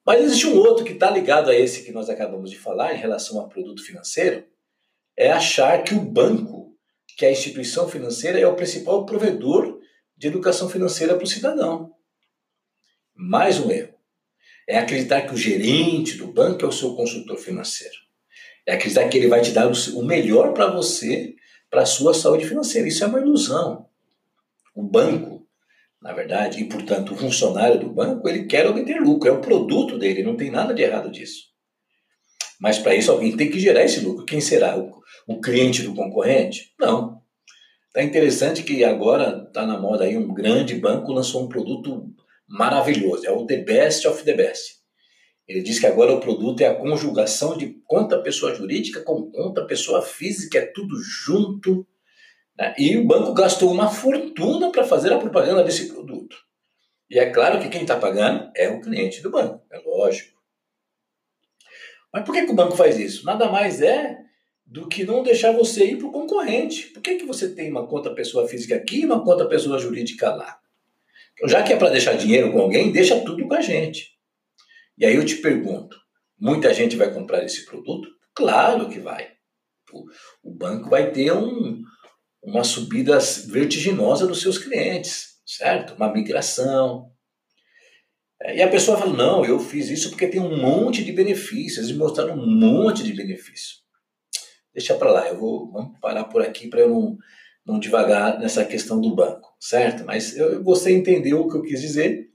Mas 0.05 0.25
existe 0.25 0.47
um 0.47 0.57
outro 0.57 0.85
que 0.85 0.93
está 0.93 1.11
ligado 1.11 1.51
a 1.51 1.55
esse 1.55 1.85
que 1.85 1.93
nós 1.93 2.09
acabamos 2.09 2.51
de 2.51 2.59
falar 2.59 2.95
em 2.95 2.99
relação 2.99 3.41
a 3.41 3.49
produto 3.49 3.85
financeiro, 3.85 4.45
é 5.17 5.31
achar 5.31 5.85
que 5.85 5.95
o 5.95 6.01
banco, 6.01 6.75
que 7.17 7.25
a 7.25 7.31
instituição 7.31 7.89
financeira, 7.89 8.41
é 8.41 8.47
o 8.47 8.57
principal 8.57 9.07
provedor 9.07 9.79
de 10.17 10.27
educação 10.27 10.69
financeira 10.69 11.15
para 11.15 11.25
o 11.25 11.29
cidadão. 11.29 11.95
Mais 13.15 13.61
um 13.61 13.71
erro. 13.71 13.95
É 14.67 14.79
acreditar 14.79 15.23
que 15.23 15.35
o 15.35 15.37
gerente 15.37 16.17
do 16.17 16.27
banco 16.27 16.65
é 16.65 16.69
o 16.69 16.73
seu 16.73 16.95
consultor 16.97 17.37
financeiro. 17.37 17.95
É 18.67 18.75
acreditar 18.75 19.09
que 19.09 19.19
ele 19.19 19.29
vai 19.29 19.43
te 19.43 19.51
dar 19.51 19.71
o 19.71 20.03
melhor 20.03 20.55
para 20.55 20.71
você, 20.71 21.35
para 21.69 21.83
a 21.83 21.87
sua 21.87 22.15
saúde 22.15 22.47
financeira. 22.47 22.89
Isso 22.89 23.05
é 23.05 23.07
uma 23.07 23.21
ilusão. 23.21 23.89
O 24.75 24.83
banco 24.83 25.32
na 26.03 26.13
verdade, 26.13 26.61
e 26.61 26.69
portanto 26.69 27.15
o 27.15 27.17
funcionário 27.17 27.79
do 27.79 27.89
banco, 27.89 28.29
ele 28.29 28.45
quer 28.45 28.67
obter 28.67 29.01
lucro, 29.01 29.29
é 29.29 29.33
o 29.33 29.41
produto 29.41 29.97
dele, 29.97 30.25
não 30.25 30.37
tem 30.37 30.51
nada 30.51 30.75
de 30.75 30.83
errado 30.83 31.11
disso. 31.11 31.53
Mas 32.61 32.79
para 32.79 32.95
isso 32.95 33.11
alguém 33.11 33.37
tem 33.37 33.51
que 33.51 33.59
gerar 33.59 33.85
esse 33.85 34.01
lucro. 34.01 34.25
Quem 34.25 34.41
será? 34.41 34.79
O, 34.79 35.01
o 35.27 35.41
cliente 35.41 35.83
do 35.83 35.95
concorrente? 35.95 36.73
Não. 36.79 37.21
Tá 37.93 38.03
interessante 38.03 38.63
que 38.63 38.85
agora 38.85 39.45
está 39.47 39.67
na 39.67 39.79
moda 39.79 40.05
aí 40.05 40.17
um 40.17 40.33
grande 40.33 40.75
banco 40.75 41.13
lançou 41.13 41.45
um 41.45 41.49
produto 41.49 42.07
maravilhoso, 42.49 43.27
é 43.27 43.31
o 43.31 43.47
The 43.47 43.59
Best 43.59 44.07
of 44.07 44.25
the 44.25 44.35
Best. 44.35 44.83
Ele 45.47 45.63
diz 45.63 45.79
que 45.79 45.87
agora 45.87 46.13
o 46.13 46.21
produto 46.21 46.61
é 46.61 46.67
a 46.67 46.75
conjugação 46.75 47.57
de 47.57 47.81
conta 47.87 48.23
pessoa 48.23 48.55
jurídica 48.55 49.03
com 49.03 49.31
conta 49.31 49.67
pessoa 49.67 50.01
física, 50.01 50.59
é 50.59 50.67
tudo 50.67 50.97
junto? 50.99 51.87
E 52.79 52.97
o 52.97 53.07
banco 53.07 53.33
gastou 53.33 53.73
uma 53.73 53.91
fortuna 53.91 54.71
para 54.71 54.85
fazer 54.85 55.13
a 55.13 55.19
propaganda 55.19 55.65
desse 55.65 55.89
produto. 55.89 56.37
E 57.11 57.19
é 57.19 57.31
claro 57.31 57.61
que 57.61 57.69
quem 57.69 57.83
está 57.83 57.97
pagando 57.97 58.51
é 58.57 58.69
o 58.69 58.81
cliente 58.81 59.23
do 59.23 59.31
banco, 59.31 59.65
é 59.71 59.79
lógico. 59.79 60.41
Mas 62.13 62.25
por 62.25 62.35
que, 62.35 62.45
que 62.45 62.53
o 62.53 62.55
banco 62.55 62.77
faz 62.77 62.99
isso? 62.99 63.25
Nada 63.25 63.51
mais 63.51 63.81
é 63.81 64.19
do 64.65 64.89
que 64.89 65.05
não 65.05 65.23
deixar 65.23 65.53
você 65.53 65.85
ir 65.85 65.99
para 65.99 66.07
o 66.07 66.13
concorrente. 66.13 66.89
Por 66.89 67.03
que, 67.03 67.17
que 67.17 67.27
você 67.27 67.55
tem 67.55 67.71
uma 67.71 67.87
conta 67.87 68.15
pessoa 68.15 68.47
física 68.47 68.77
aqui 68.77 69.01
e 69.01 69.07
uma 69.07 69.25
conta 69.25 69.47
pessoa 69.47 69.79
jurídica 69.79 70.35
lá? 70.35 70.59
Então, 71.35 71.49
já 71.49 71.63
que 71.63 71.73
é 71.73 71.77
para 71.77 71.91
deixar 71.91 72.15
dinheiro 72.15 72.53
com 72.53 72.61
alguém, 72.61 72.93
deixa 72.93 73.21
tudo 73.21 73.47
com 73.47 73.55
a 73.55 73.61
gente. 73.61 74.13
E 74.97 75.05
aí 75.05 75.15
eu 75.15 75.25
te 75.25 75.37
pergunto: 75.37 75.97
muita 76.39 76.73
gente 76.73 76.97
vai 76.97 77.13
comprar 77.13 77.45
esse 77.45 77.65
produto? 77.65 78.09
Claro 78.35 78.89
que 78.89 78.99
vai. 78.99 79.33
O 80.43 80.51
banco 80.51 80.89
vai 80.89 81.11
ter 81.11 81.33
um, 81.33 81.83
uma 82.43 82.65
subida 82.65 83.19
vertiginosa 83.47 84.27
dos 84.27 84.41
seus 84.41 84.59
clientes, 84.59 85.39
certo? 85.47 85.95
Uma 85.95 86.13
migração. 86.13 87.11
E 88.55 88.61
a 88.61 88.69
pessoa 88.69 88.99
fala: 88.99 89.13
não, 89.13 89.45
eu 89.45 89.59
fiz 89.61 89.89
isso 89.89 90.11
porque 90.11 90.27
tem 90.27 90.41
um 90.41 90.61
monte 90.61 91.05
de 91.05 91.13
benefícios. 91.13 91.87
Eles 91.87 91.97
mostraram 91.97 92.35
um 92.35 92.47
monte 92.47 93.05
de 93.05 93.13
benefícios. 93.13 93.83
Deixa 94.75 94.95
para 94.95 95.13
lá, 95.13 95.29
eu 95.29 95.39
vou 95.39 95.71
vamos 95.71 95.99
parar 96.01 96.25
por 96.25 96.43
aqui 96.43 96.67
para 96.67 96.81
eu 96.81 96.89
não, 96.89 97.19
não 97.65 97.79
devagar 97.79 98.39
nessa 98.39 98.65
questão 98.65 99.01
do 99.01 99.15
banco, 99.15 99.55
certo? 99.61 100.05
Mas 100.05 100.37
eu, 100.37 100.63
você 100.65 100.93
entendeu 100.93 101.43
o 101.43 101.49
que 101.49 101.57
eu 101.57 101.63
quis 101.63 101.81
dizer. 101.81 102.31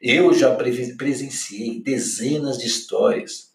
Eu 0.00 0.32
já 0.32 0.54
presenciei 0.54 1.82
dezenas 1.82 2.58
de 2.58 2.66
histórias 2.66 3.48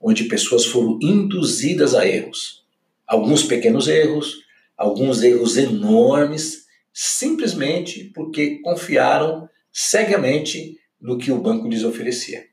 onde 0.00 0.24
pessoas 0.24 0.66
foram 0.66 0.98
induzidas 1.00 1.94
a 1.94 2.06
erros. 2.06 2.64
Alguns 3.06 3.44
pequenos 3.44 3.86
erros, 3.86 4.45
alguns 4.76 5.22
erros 5.22 5.56
enormes, 5.56 6.66
simplesmente 6.92 8.10
porque 8.14 8.60
confiaram 8.60 9.48
cegamente 9.72 10.78
no 11.00 11.18
que 11.18 11.30
o 11.30 11.40
banco 11.40 11.68
lhes 11.68 11.84
oferecia. 11.84 12.46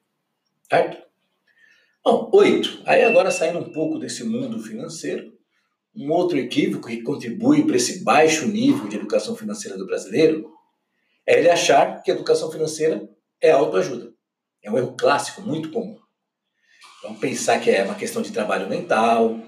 Certo? 0.69 1.03
Bom, 2.03 2.29
oito. 2.33 2.81
Aí 2.85 3.03
agora 3.03 3.31
saindo 3.31 3.59
um 3.59 3.71
pouco 3.71 3.97
desse 3.97 4.23
mundo 4.23 4.59
financeiro, 4.59 5.31
um 5.95 6.11
outro 6.11 6.37
equívoco 6.37 6.87
que 6.87 7.01
contribui 7.01 7.65
para 7.65 7.75
esse 7.75 8.03
baixo 8.03 8.47
nível 8.47 8.87
de 8.87 8.95
educação 8.95 9.35
financeira 9.35 9.77
do 9.77 9.85
brasileiro 9.85 10.51
é 11.25 11.39
ele 11.39 11.49
achar 11.49 12.01
que 12.01 12.11
a 12.11 12.13
educação 12.13 12.51
financeira 12.51 13.07
é 13.39 13.51
autoajuda. 13.51 14.11
É 14.61 14.71
um 14.71 14.77
erro 14.77 14.95
clássico, 14.97 15.41
muito 15.41 15.71
comum. 15.71 15.97
Então, 16.99 17.15
pensar 17.15 17.59
que 17.59 17.69
é 17.69 17.83
uma 17.83 17.95
questão 17.95 18.21
de 18.21 18.31
trabalho 18.31 18.69
mental, 18.69 19.39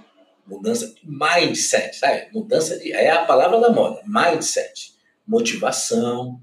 mudança 0.45 0.93
de 0.93 1.01
mindset, 1.05 1.95
sabe? 1.95 2.27
Mudança 2.33 2.77
de. 2.77 2.91
É 2.91 3.09
a 3.11 3.25
palavra 3.25 3.59
da 3.59 3.71
moda, 3.71 4.01
mindset. 4.05 4.93
Motivação. 5.27 6.41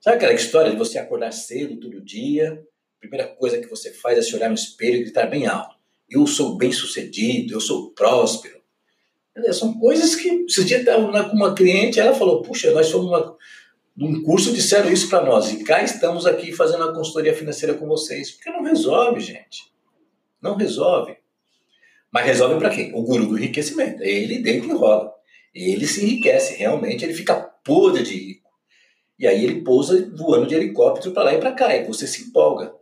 Sabe 0.00 0.16
aquela 0.16 0.32
história 0.32 0.70
de 0.70 0.76
você 0.76 0.98
acordar 0.98 1.32
cedo 1.32 1.78
todo 1.78 2.00
dia? 2.00 2.64
A 2.96 3.00
primeira 3.00 3.28
coisa 3.28 3.58
que 3.58 3.68
você 3.68 3.92
faz 3.92 4.18
é 4.18 4.22
se 4.22 4.34
olhar 4.34 4.48
no 4.48 4.54
espelho 4.54 4.96
e 4.96 5.02
gritar 5.02 5.26
bem 5.26 5.46
alto. 5.46 5.76
Eu 6.08 6.26
sou 6.26 6.56
bem 6.56 6.72
sucedido, 6.72 7.54
eu 7.54 7.60
sou 7.60 7.90
próspero. 7.90 8.60
São 9.52 9.78
coisas 9.78 10.14
que. 10.14 10.28
Esses 10.48 10.66
dias 10.66 10.80
estava 10.80 11.28
com 11.28 11.36
uma 11.36 11.54
cliente, 11.54 12.00
ela 12.00 12.14
falou: 12.14 12.42
Puxa, 12.42 12.70
nós 12.72 12.90
fomos 12.90 13.08
uma, 13.08 13.36
num 13.96 14.22
curso 14.22 14.52
disseram 14.52 14.90
isso 14.90 15.08
para 15.08 15.24
nós 15.24 15.52
e 15.52 15.62
cá 15.62 15.82
estamos 15.82 16.26
aqui 16.26 16.52
fazendo 16.52 16.84
a 16.84 16.94
consultoria 16.94 17.34
financeira 17.34 17.74
com 17.74 17.86
vocês. 17.86 18.30
Porque 18.30 18.50
não 18.50 18.62
resolve, 18.62 19.20
gente. 19.20 19.70
Não 20.40 20.56
resolve. 20.56 21.19
Mas 22.12 22.26
resolve 22.26 22.58
para 22.58 22.70
quem? 22.70 22.92
O 22.94 23.02
guru 23.02 23.26
do 23.26 23.38
enriquecimento. 23.38 24.02
Ele 24.02 24.38
deita 24.38 24.66
e 24.66 24.72
rola. 24.72 25.12
Ele 25.54 25.86
se 25.86 26.04
enriquece, 26.04 26.56
realmente 26.56 27.04
ele 27.04 27.14
fica 27.14 27.34
podre 27.34 28.02
de 28.02 28.14
rico. 28.14 28.50
E 29.18 29.26
aí 29.26 29.44
ele 29.44 29.62
pousa 29.62 30.10
voando 30.16 30.46
de 30.46 30.54
helicóptero 30.54 31.12
para 31.12 31.24
lá 31.24 31.34
e 31.34 31.38
para 31.38 31.52
cá, 31.52 31.76
e 31.76 31.84
você 31.84 32.06
se 32.06 32.22
empolga. 32.22 32.72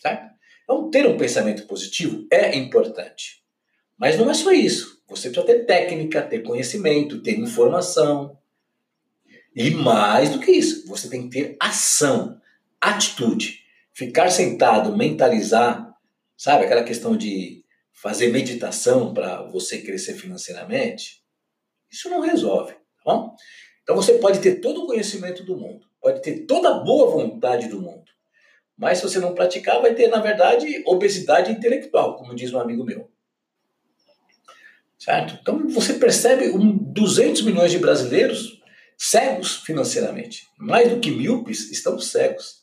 Tá? 0.00 0.30
Então, 0.62 0.90
ter 0.90 1.06
um 1.06 1.16
pensamento 1.16 1.66
positivo 1.66 2.26
é 2.30 2.56
importante. 2.56 3.42
Mas 3.98 4.16
não 4.16 4.30
é 4.30 4.34
só 4.34 4.52
isso. 4.52 5.02
Você 5.08 5.28
precisa 5.28 5.46
ter 5.46 5.64
técnica, 5.64 6.22
ter 6.22 6.42
conhecimento, 6.42 7.22
ter 7.22 7.38
informação. 7.38 8.38
E 9.54 9.70
mais 9.70 10.30
do 10.30 10.38
que 10.38 10.50
isso, 10.50 10.86
você 10.86 11.08
tem 11.08 11.28
que 11.28 11.40
ter 11.40 11.56
ação, 11.60 12.40
atitude. 12.80 13.60
Ficar 13.92 14.30
sentado, 14.30 14.96
mentalizar, 14.96 15.94
sabe 16.36 16.64
aquela 16.64 16.82
questão 16.82 17.16
de 17.16 17.61
fazer 18.02 18.32
meditação 18.32 19.14
para 19.14 19.42
você 19.42 19.80
crescer 19.80 20.14
financeiramente, 20.14 21.22
isso 21.88 22.10
não 22.10 22.20
resolve, 22.20 22.72
tá 22.72 23.02
bom? 23.04 23.36
Então 23.84 23.94
você 23.94 24.14
pode 24.14 24.40
ter 24.40 24.56
todo 24.56 24.82
o 24.82 24.86
conhecimento 24.86 25.44
do 25.44 25.56
mundo, 25.56 25.86
pode 26.00 26.20
ter 26.20 26.44
toda 26.44 26.68
a 26.68 26.80
boa 26.80 27.08
vontade 27.08 27.68
do 27.68 27.80
mundo, 27.80 28.10
mas 28.76 28.98
se 28.98 29.04
você 29.04 29.20
não 29.20 29.36
praticar, 29.36 29.80
vai 29.80 29.94
ter, 29.94 30.08
na 30.08 30.20
verdade, 30.20 30.82
obesidade 30.84 31.52
intelectual, 31.52 32.16
como 32.16 32.34
diz 32.34 32.52
um 32.52 32.58
amigo 32.58 32.82
meu. 32.82 33.08
Certo? 34.98 35.38
Então 35.40 35.68
você 35.68 35.94
percebe 35.94 36.48
um 36.50 36.76
200 36.76 37.42
milhões 37.42 37.70
de 37.70 37.78
brasileiros 37.78 38.60
cegos 38.98 39.58
financeiramente. 39.58 40.48
Mais 40.58 40.90
do 40.90 40.98
que 40.98 41.10
míopes, 41.10 41.70
estão 41.70 41.98
cegos. 42.00 42.62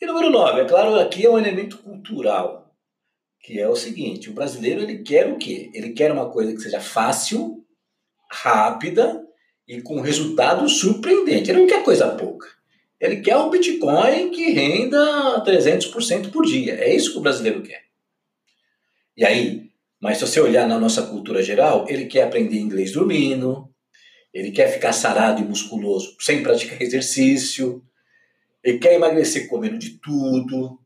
E 0.00 0.06
número 0.06 0.30
9, 0.30 0.62
é 0.62 0.64
claro, 0.64 0.94
aqui 0.98 1.26
é 1.26 1.30
um 1.30 1.38
elemento 1.38 1.78
cultural, 1.78 2.67
que 3.40 3.60
é 3.60 3.68
o 3.68 3.76
seguinte, 3.76 4.30
o 4.30 4.34
brasileiro 4.34 4.82
ele 4.82 4.98
quer 4.98 5.32
o 5.32 5.38
quê? 5.38 5.70
Ele 5.72 5.90
quer 5.90 6.12
uma 6.12 6.30
coisa 6.30 6.52
que 6.52 6.60
seja 6.60 6.80
fácil, 6.80 7.64
rápida 8.30 9.24
e 9.66 9.80
com 9.80 10.00
resultado 10.00 10.68
surpreendente. 10.68 11.50
Ele 11.50 11.60
não 11.60 11.66
quer 11.66 11.82
coisa 11.82 12.08
pouca. 12.10 12.48
Ele 13.00 13.20
quer 13.20 13.36
um 13.36 13.48
Bitcoin 13.48 14.30
que 14.30 14.50
renda 14.50 15.42
300% 15.44 16.30
por 16.30 16.44
dia. 16.44 16.74
É 16.74 16.94
isso 16.94 17.12
que 17.12 17.18
o 17.18 17.22
brasileiro 17.22 17.62
quer. 17.62 17.84
E 19.16 19.24
aí, 19.24 19.70
mas 20.00 20.18
se 20.18 20.26
você 20.26 20.40
olhar 20.40 20.66
na 20.66 20.78
nossa 20.78 21.02
cultura 21.02 21.42
geral, 21.42 21.86
ele 21.88 22.06
quer 22.06 22.22
aprender 22.22 22.58
inglês 22.58 22.92
dormindo, 22.92 23.68
ele 24.32 24.50
quer 24.50 24.68
ficar 24.68 24.92
sarado 24.92 25.40
e 25.40 25.44
musculoso 25.44 26.16
sem 26.20 26.42
praticar 26.42 26.80
exercício. 26.82 27.82
Ele 28.62 28.78
quer 28.78 28.94
emagrecer 28.94 29.48
comendo 29.48 29.78
de 29.78 29.98
tudo. 29.98 30.77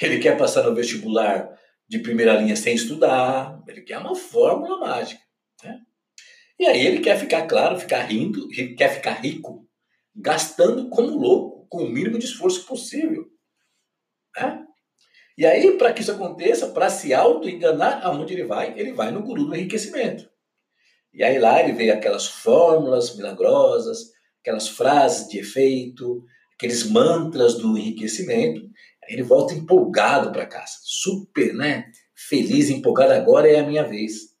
Ele 0.00 0.18
quer 0.18 0.36
passar 0.36 0.62
no 0.64 0.74
vestibular 0.74 1.48
de 1.88 1.98
primeira 1.98 2.34
linha 2.34 2.56
sem 2.56 2.74
estudar. 2.74 3.62
Ele 3.68 3.82
quer 3.82 3.98
uma 3.98 4.14
fórmula 4.14 4.78
mágica. 4.78 5.22
Né? 5.62 5.78
E 6.58 6.66
aí 6.66 6.86
ele 6.86 7.00
quer 7.00 7.18
ficar 7.18 7.46
claro, 7.46 7.78
ficar 7.78 8.02
rindo, 8.02 8.48
quer 8.76 8.88
ficar 8.88 9.14
rico, 9.14 9.66
gastando 10.14 10.88
como 10.88 11.18
louco, 11.18 11.66
com 11.68 11.84
o 11.84 11.88
mínimo 11.88 12.18
de 12.18 12.24
esforço 12.24 12.66
possível. 12.66 13.26
Né? 14.36 14.64
E 15.36 15.44
aí, 15.44 15.76
para 15.76 15.92
que 15.92 16.00
isso 16.00 16.12
aconteça, 16.12 16.68
para 16.68 16.88
se 16.88 17.12
auto-enganar, 17.12 18.00
aonde 18.04 18.34
ele 18.34 18.44
vai? 18.44 18.78
Ele 18.78 18.92
vai 18.92 19.10
no 19.10 19.22
guru 19.22 19.46
do 19.46 19.54
enriquecimento. 19.54 20.28
E 21.12 21.22
aí 21.24 21.38
lá 21.38 21.60
ele 21.60 21.72
vê 21.72 21.90
aquelas 21.90 22.26
fórmulas 22.26 23.16
milagrosas, 23.16 24.12
aquelas 24.40 24.68
frases 24.68 25.28
de 25.28 25.38
efeito, 25.38 26.24
aqueles 26.54 26.88
mantras 26.88 27.54
do 27.54 27.76
enriquecimento. 27.76 28.60
Ele 29.08 29.22
volta 29.22 29.54
empolgado 29.54 30.32
para 30.32 30.46
casa, 30.46 30.78
super, 30.82 31.54
né? 31.54 31.90
Feliz, 32.14 32.70
empolgado, 32.70 33.12
agora 33.12 33.48
é 33.48 33.60
a 33.60 33.66
minha 33.66 33.82
vez. 33.82 34.34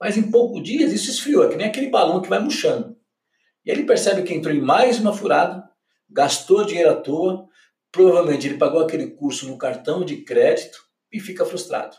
Mas 0.00 0.16
em 0.16 0.30
poucos 0.30 0.62
dias 0.62 0.92
isso 0.92 1.10
esfriou, 1.10 1.44
é 1.44 1.48
que 1.48 1.56
nem 1.56 1.66
aquele 1.66 1.88
balão 1.88 2.20
que 2.22 2.28
vai 2.28 2.38
murchando. 2.38 2.96
E 3.64 3.70
ele 3.70 3.84
percebe 3.84 4.22
que 4.22 4.34
entrou 4.34 4.54
em 4.54 4.60
mais 4.60 4.98
uma 4.98 5.12
furada, 5.12 5.62
gastou 6.08 6.64
dinheiro 6.64 6.90
à 6.90 6.94
toa, 6.94 7.46
provavelmente 7.92 8.46
ele 8.46 8.58
pagou 8.58 8.80
aquele 8.80 9.08
curso 9.08 9.46
no 9.48 9.58
cartão 9.58 10.04
de 10.04 10.18
crédito 10.18 10.78
e 11.12 11.20
fica 11.20 11.44
frustrado. 11.44 11.96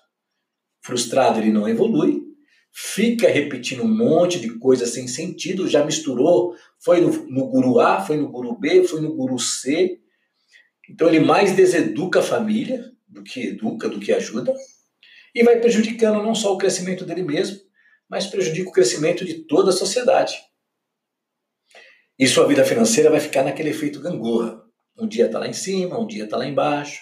Frustrado 0.82 1.40
ele 1.40 1.52
não 1.52 1.68
evolui, 1.68 2.24
fica 2.72 3.28
repetindo 3.28 3.84
um 3.84 3.88
monte 3.88 4.40
de 4.40 4.58
coisa 4.58 4.86
sem 4.86 5.08
sentido, 5.08 5.68
já 5.68 5.84
misturou, 5.84 6.56
foi 6.80 7.02
no, 7.02 7.12
no 7.28 7.48
guru 7.48 7.80
A, 7.80 8.00
foi 8.00 8.18
no 8.18 8.30
guru 8.30 8.58
B, 8.58 8.84
foi 8.84 9.02
no 9.02 9.14
guru 9.14 9.38
C. 9.38 10.00
Então 10.89 11.08
ele 11.08 11.19
mais 11.19 11.56
deseduca 11.56 12.19
a 12.19 12.23
família 12.23 12.91
do 13.08 13.23
que 13.23 13.47
educa, 13.47 13.88
do 13.88 13.99
que 13.99 14.12
ajuda, 14.12 14.54
e 15.34 15.43
vai 15.43 15.60
prejudicando 15.60 16.23
não 16.23 16.34
só 16.34 16.54
o 16.54 16.58
crescimento 16.58 17.06
dele 17.06 17.21
mesmo, 17.21 17.60
mas 18.10 18.25
prejudica 18.25 18.69
o 18.69 18.73
crescimento 18.73 19.23
de 19.23 19.45
toda 19.45 19.69
a 19.69 19.73
sociedade. 19.73 20.36
E 22.17 22.28
sua 22.28 22.47
vida 22.47 22.65
financeira 22.65 23.10
vai 23.10 23.19
ficar 23.19 23.43
naquele 23.43 23.69
efeito 23.69 24.02
gangorra. 24.02 24.62
Um 24.97 25.08
dia 25.08 25.28
está 25.28 25.39
lá 25.39 25.47
em 25.47 25.54
cima, 25.54 25.99
um 25.99 26.08
dia 26.08 26.25
está 26.25 26.36
lá 26.36 26.45
embaixo. 26.45 27.02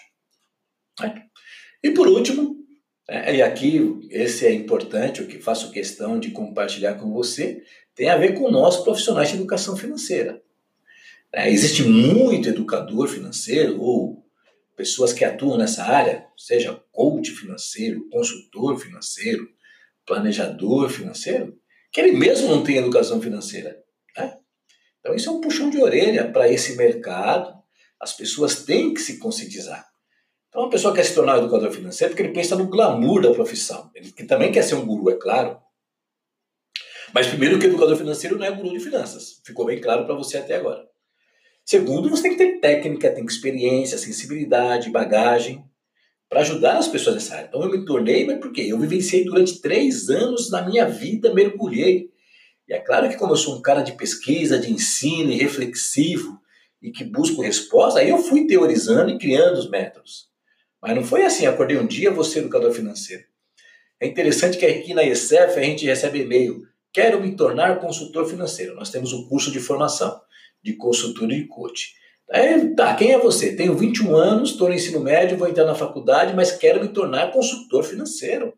E 1.81 1.91
por 1.91 2.07
último, 2.07 2.57
é, 3.09 3.37
e 3.37 3.41
aqui, 3.41 3.99
esse 4.11 4.45
é 4.45 4.51
importante, 4.51 5.21
o 5.21 5.27
que 5.27 5.39
faço 5.39 5.71
questão 5.71 6.19
de 6.19 6.31
compartilhar 6.31 6.95
com 6.95 7.11
você, 7.11 7.63
tem 7.95 8.09
a 8.09 8.17
ver 8.17 8.33
com 8.33 8.51
nós 8.51 8.77
profissionais 8.77 9.29
de 9.29 9.35
educação 9.35 9.77
financeira. 9.77 10.41
É, 11.33 11.49
existe 11.49 11.83
muito 11.83 12.49
educador 12.49 13.07
financeiro 13.07 13.81
ou 13.81 14.25
pessoas 14.75 15.11
que 15.11 15.25
atuam 15.25 15.57
nessa 15.57 15.83
área, 15.83 16.25
seja 16.37 16.81
coach 16.91 17.31
financeiro, 17.31 18.07
consultor 18.09 18.79
financeiro, 18.79 19.47
planejador 20.05 20.89
financeiro, 20.89 21.57
que 21.91 21.99
ele 21.99 22.13
mesmo 22.13 22.47
não 22.47 22.63
tem 22.63 22.77
educação 22.77 23.21
financeira. 23.21 23.77
Né? 24.15 24.37
Então, 24.99 25.15
isso 25.15 25.29
é 25.29 25.31
um 25.31 25.41
puxão 25.41 25.69
de 25.69 25.81
orelha 25.81 26.31
para 26.31 26.49
esse 26.49 26.75
mercado. 26.75 27.53
As 27.99 28.13
pessoas 28.13 28.63
têm 28.63 28.93
que 28.93 29.01
se 29.01 29.17
conscientizar. 29.17 29.85
Então, 30.47 30.61
uma 30.61 30.69
pessoa 30.69 30.93
quer 30.93 31.03
se 31.03 31.13
tornar 31.13 31.35
um 31.35 31.43
educador 31.43 31.71
financeiro 31.71 32.13
porque 32.13 32.23
ele 32.23 32.33
pensa 32.33 32.55
no 32.55 32.69
glamour 32.69 33.21
da 33.21 33.33
profissão. 33.33 33.91
Ele 33.93 34.11
também 34.11 34.51
quer 34.51 34.61
ser 34.61 34.75
um 34.75 34.85
guru, 34.85 35.09
é 35.09 35.15
claro. 35.15 35.59
Mas, 37.13 37.27
primeiro, 37.27 37.59
que 37.59 37.65
educador 37.65 37.97
financeiro 37.97 38.37
não 38.37 38.45
é 38.45 38.51
guru 38.51 38.69
de 38.69 38.79
finanças. 38.79 39.41
Ficou 39.45 39.65
bem 39.65 39.81
claro 39.81 40.05
para 40.05 40.15
você 40.15 40.37
até 40.37 40.55
agora. 40.55 40.87
Segundo, 41.69 42.09
você 42.09 42.21
tem 42.23 42.31
que 42.31 42.37
ter 42.37 42.59
técnica, 42.61 43.11
tem 43.11 43.25
experiência, 43.25 43.97
sensibilidade, 43.97 44.89
bagagem 44.89 45.65
para 46.29 46.39
ajudar 46.39 46.77
as 46.77 46.87
pessoas 46.87 47.15
nessa 47.15 47.35
área. 47.35 47.47
Então, 47.47 47.61
eu 47.61 47.69
me 47.69 47.83
tornei, 47.83 48.25
mas 48.25 48.39
por 48.39 48.53
quê? 48.53 48.67
Eu 48.69 48.79
vivenciei 48.79 49.25
durante 49.25 49.59
três 49.59 50.07
anos 50.07 50.49
na 50.49 50.61
minha 50.65 50.85
vida, 50.85 51.33
mergulhei. 51.33 52.09
E 52.69 52.73
é 52.73 52.79
claro 52.79 53.09
que, 53.09 53.17
como 53.17 53.33
eu 53.33 53.35
sou 53.35 53.57
um 53.57 53.61
cara 53.61 53.81
de 53.81 53.91
pesquisa, 53.97 54.57
de 54.57 54.71
ensino 54.71 55.29
e 55.29 55.35
reflexivo, 55.35 56.39
e 56.81 56.89
que 56.89 57.03
busco 57.03 57.41
resposta, 57.41 57.99
aí 57.99 58.07
eu 58.07 58.17
fui 58.17 58.47
teorizando 58.47 59.11
e 59.11 59.17
criando 59.17 59.57
os 59.57 59.69
métodos. 59.69 60.29
Mas 60.81 60.95
não 60.95 61.03
foi 61.03 61.23
assim, 61.23 61.47
acordei 61.47 61.75
um 61.75 61.85
dia, 61.85 62.11
você 62.11 62.39
educador 62.39 62.71
financeiro. 62.71 63.25
É 63.99 64.07
interessante 64.07 64.57
que 64.57 64.65
aqui 64.65 64.93
na 64.93 65.03
ESEF 65.03 65.59
a 65.59 65.63
gente 65.63 65.85
recebe 65.85 66.21
e-mail, 66.21 66.61
quero 66.93 67.19
me 67.19 67.35
tornar 67.35 67.81
consultor 67.81 68.25
financeiro. 68.25 68.73
Nós 68.73 68.89
temos 68.89 69.11
um 69.11 69.27
curso 69.27 69.51
de 69.51 69.59
formação 69.59 70.17
de 70.67 70.75
consultor 70.75 71.31
e 71.31 71.47
coach. 71.47 71.93
Aí, 72.29 72.75
tá, 72.75 72.93
quem 72.93 73.13
é 73.13 73.17
você? 73.17 73.55
Tenho 73.55 73.73
21 73.73 74.13
anos, 74.13 74.51
estou 74.51 74.67
no 74.67 74.75
ensino 74.75 74.99
médio, 74.99 75.37
vou 75.37 75.47
entrar 75.47 75.63
na 75.63 75.73
faculdade, 75.73 76.35
mas 76.35 76.51
quero 76.51 76.81
me 76.81 76.89
tornar 76.89 77.31
consultor 77.31 77.83
financeiro. 77.85 78.53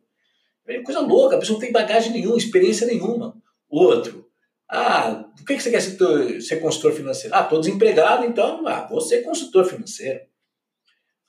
É 0.67 0.81
coisa 0.81 1.01
louca, 1.01 1.35
a 1.35 1.39
pessoa 1.39 1.55
não 1.55 1.61
tem 1.61 1.71
bagagem 1.71 2.11
nenhuma, 2.11 2.37
experiência 2.37 2.87
nenhuma. 2.87 3.35
Outro, 3.69 4.27
ah, 4.67 5.25
por 5.37 5.45
que 5.45 5.59
você 5.59 5.69
quer 5.69 5.81
ser, 5.81 6.41
ser 6.41 6.57
consultor 6.57 6.93
financeiro? 6.93 7.35
Ah, 7.35 7.41
estou 7.41 7.59
desempregado, 7.59 8.25
então 8.25 8.67
ah, 8.67 8.87
vou 8.87 9.01
ser 9.01 9.21
consultor 9.21 9.65
financeiro. 9.65 10.21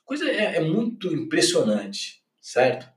Coisa 0.03 0.27
é, 0.29 0.57
é 0.57 0.59
muito 0.61 1.13
impressionante, 1.13 2.23
certo? 2.41 2.87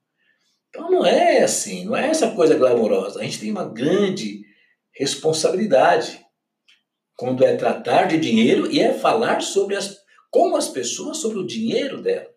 Então 0.70 0.90
não 0.90 1.04
é 1.04 1.42
assim, 1.42 1.84
não 1.84 1.94
é 1.94 2.08
essa 2.08 2.30
coisa 2.30 2.56
glamourosa. 2.56 3.20
A 3.20 3.24
gente 3.24 3.40
tem 3.40 3.50
uma 3.50 3.68
grande 3.68 4.42
responsabilidade 4.92 6.23
quando 7.16 7.44
é 7.44 7.56
tratar 7.56 8.06
de 8.06 8.18
dinheiro 8.18 8.70
e 8.70 8.80
é 8.80 8.92
falar 8.92 9.40
sobre 9.40 9.76
as, 9.76 9.98
com 10.30 10.56
as 10.56 10.68
pessoas 10.68 11.18
sobre 11.18 11.38
o 11.38 11.46
dinheiro 11.46 12.02
dela. 12.02 12.30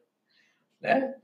Né? 0.81 1.15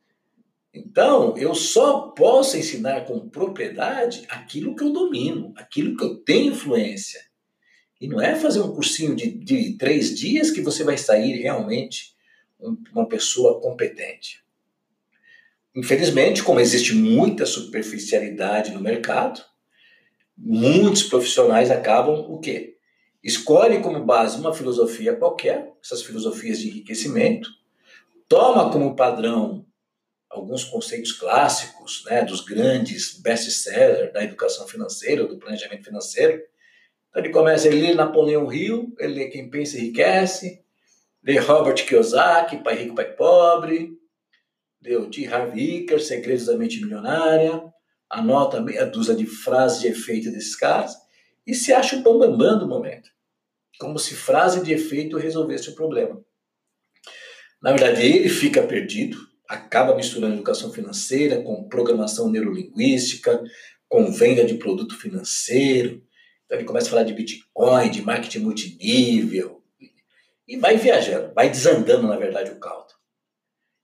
Então, 0.73 1.37
eu 1.37 1.53
só 1.53 2.07
posso 2.09 2.57
ensinar 2.57 3.05
com 3.05 3.29
propriedade 3.29 4.25
aquilo 4.27 4.75
que 4.75 4.83
eu 4.83 4.91
domino, 4.91 5.53
aquilo 5.55 5.95
que 5.95 6.03
eu 6.03 6.15
tenho 6.17 6.53
influência. 6.53 7.21
E 8.01 8.07
não 8.07 8.19
é 8.19 8.35
fazer 8.35 8.59
um 8.59 8.73
cursinho 8.73 9.15
de, 9.15 9.31
de 9.31 9.77
três 9.77 10.17
dias 10.17 10.49
que 10.49 10.61
você 10.61 10.83
vai 10.83 10.97
sair 10.97 11.41
realmente 11.41 12.13
uma 12.91 13.07
pessoa 13.07 13.61
competente. 13.61 14.43
Infelizmente, 15.75 16.43
como 16.43 16.59
existe 16.59 16.93
muita 16.93 17.45
superficialidade 17.45 18.71
no 18.71 18.81
mercado, 18.81 19.43
muitos 20.37 21.03
profissionais 21.03 21.71
acabam 21.71 22.15
o 22.29 22.39
quê? 22.39 22.72
Escolhem 23.23 23.81
como 23.81 24.03
base 24.03 24.37
uma 24.37 24.53
filosofia 24.53 25.15
qualquer, 25.15 25.73
essas 25.81 26.03
filosofias 26.03 26.59
de 26.59 26.69
enriquecimento, 26.69 27.49
toma 28.27 28.69
como 28.69 28.95
padrão 28.95 29.65
alguns 30.29 30.63
conceitos 30.63 31.13
clássicos, 31.13 32.03
né, 32.05 32.25
dos 32.25 32.41
grandes 32.41 33.19
best-sellers 33.21 34.11
da 34.11 34.23
educação 34.23 34.67
financeira, 34.67 35.25
do 35.25 35.37
planejamento 35.37 35.85
financeiro. 35.85 36.41
Então 37.09 37.23
ele 37.23 37.31
começa, 37.31 37.67
ele 37.67 37.81
lê 37.81 37.93
Napoleão 37.93 38.51
Hill, 38.51 38.93
ele 38.99 39.13
lê 39.13 39.27
Quem 39.29 39.49
Pensa 39.49 39.77
Enriquece, 39.77 40.61
lê 41.23 41.37
Robert 41.37 41.85
Kiyosaki, 41.85 42.57
Pai 42.57 42.75
Rico, 42.75 42.95
Pai 42.95 43.13
Pobre, 43.13 43.97
lê 44.81 44.97
o 44.97 45.09
T. 45.09 45.27
Harv 45.27 45.57
Eker, 45.57 46.03
Segredos 46.03 46.47
da 46.47 46.57
Mente 46.57 46.81
Milionária, 46.81 47.63
anota 48.09 48.59
meia 48.59 48.85
dúzia 48.85 49.15
de 49.15 49.25
frases 49.25 49.79
de 49.79 49.87
efeito 49.87 50.31
desses 50.31 50.55
caras 50.55 50.93
e 51.45 51.53
se 51.53 51.71
acha 51.71 51.95
o 51.95 52.01
bambambam 52.01 52.59
do 52.59 52.67
momento. 52.67 53.12
Como 53.83 53.99
se 53.99 54.15
frase 54.15 54.63
de 54.63 54.71
efeito 54.71 55.17
resolvesse 55.17 55.69
o 55.69 55.75
problema. 55.75 56.23
Na 57.61 57.71
verdade, 57.71 58.01
ele 58.01 58.29
fica 58.29 58.63
perdido, 58.63 59.17
acaba 59.45 59.93
misturando 59.93 60.35
educação 60.35 60.71
financeira 60.71 61.41
com 61.41 61.67
programação 61.67 62.29
neurolinguística, 62.29 63.43
com 63.89 64.09
venda 64.09 64.45
de 64.45 64.53
produto 64.53 64.97
financeiro. 64.97 66.01
Então 66.45 66.57
ele 66.57 66.65
começa 66.65 66.87
a 66.87 66.91
falar 66.91 67.03
de 67.03 67.13
Bitcoin, 67.13 67.91
de 67.91 68.01
marketing 68.01 68.39
multinível, 68.39 69.61
e 70.47 70.55
vai 70.55 70.77
viajando, 70.77 71.33
vai 71.33 71.49
desandando, 71.49 72.07
na 72.07 72.15
verdade, 72.15 72.51
o 72.51 72.59
caldo. 72.59 72.93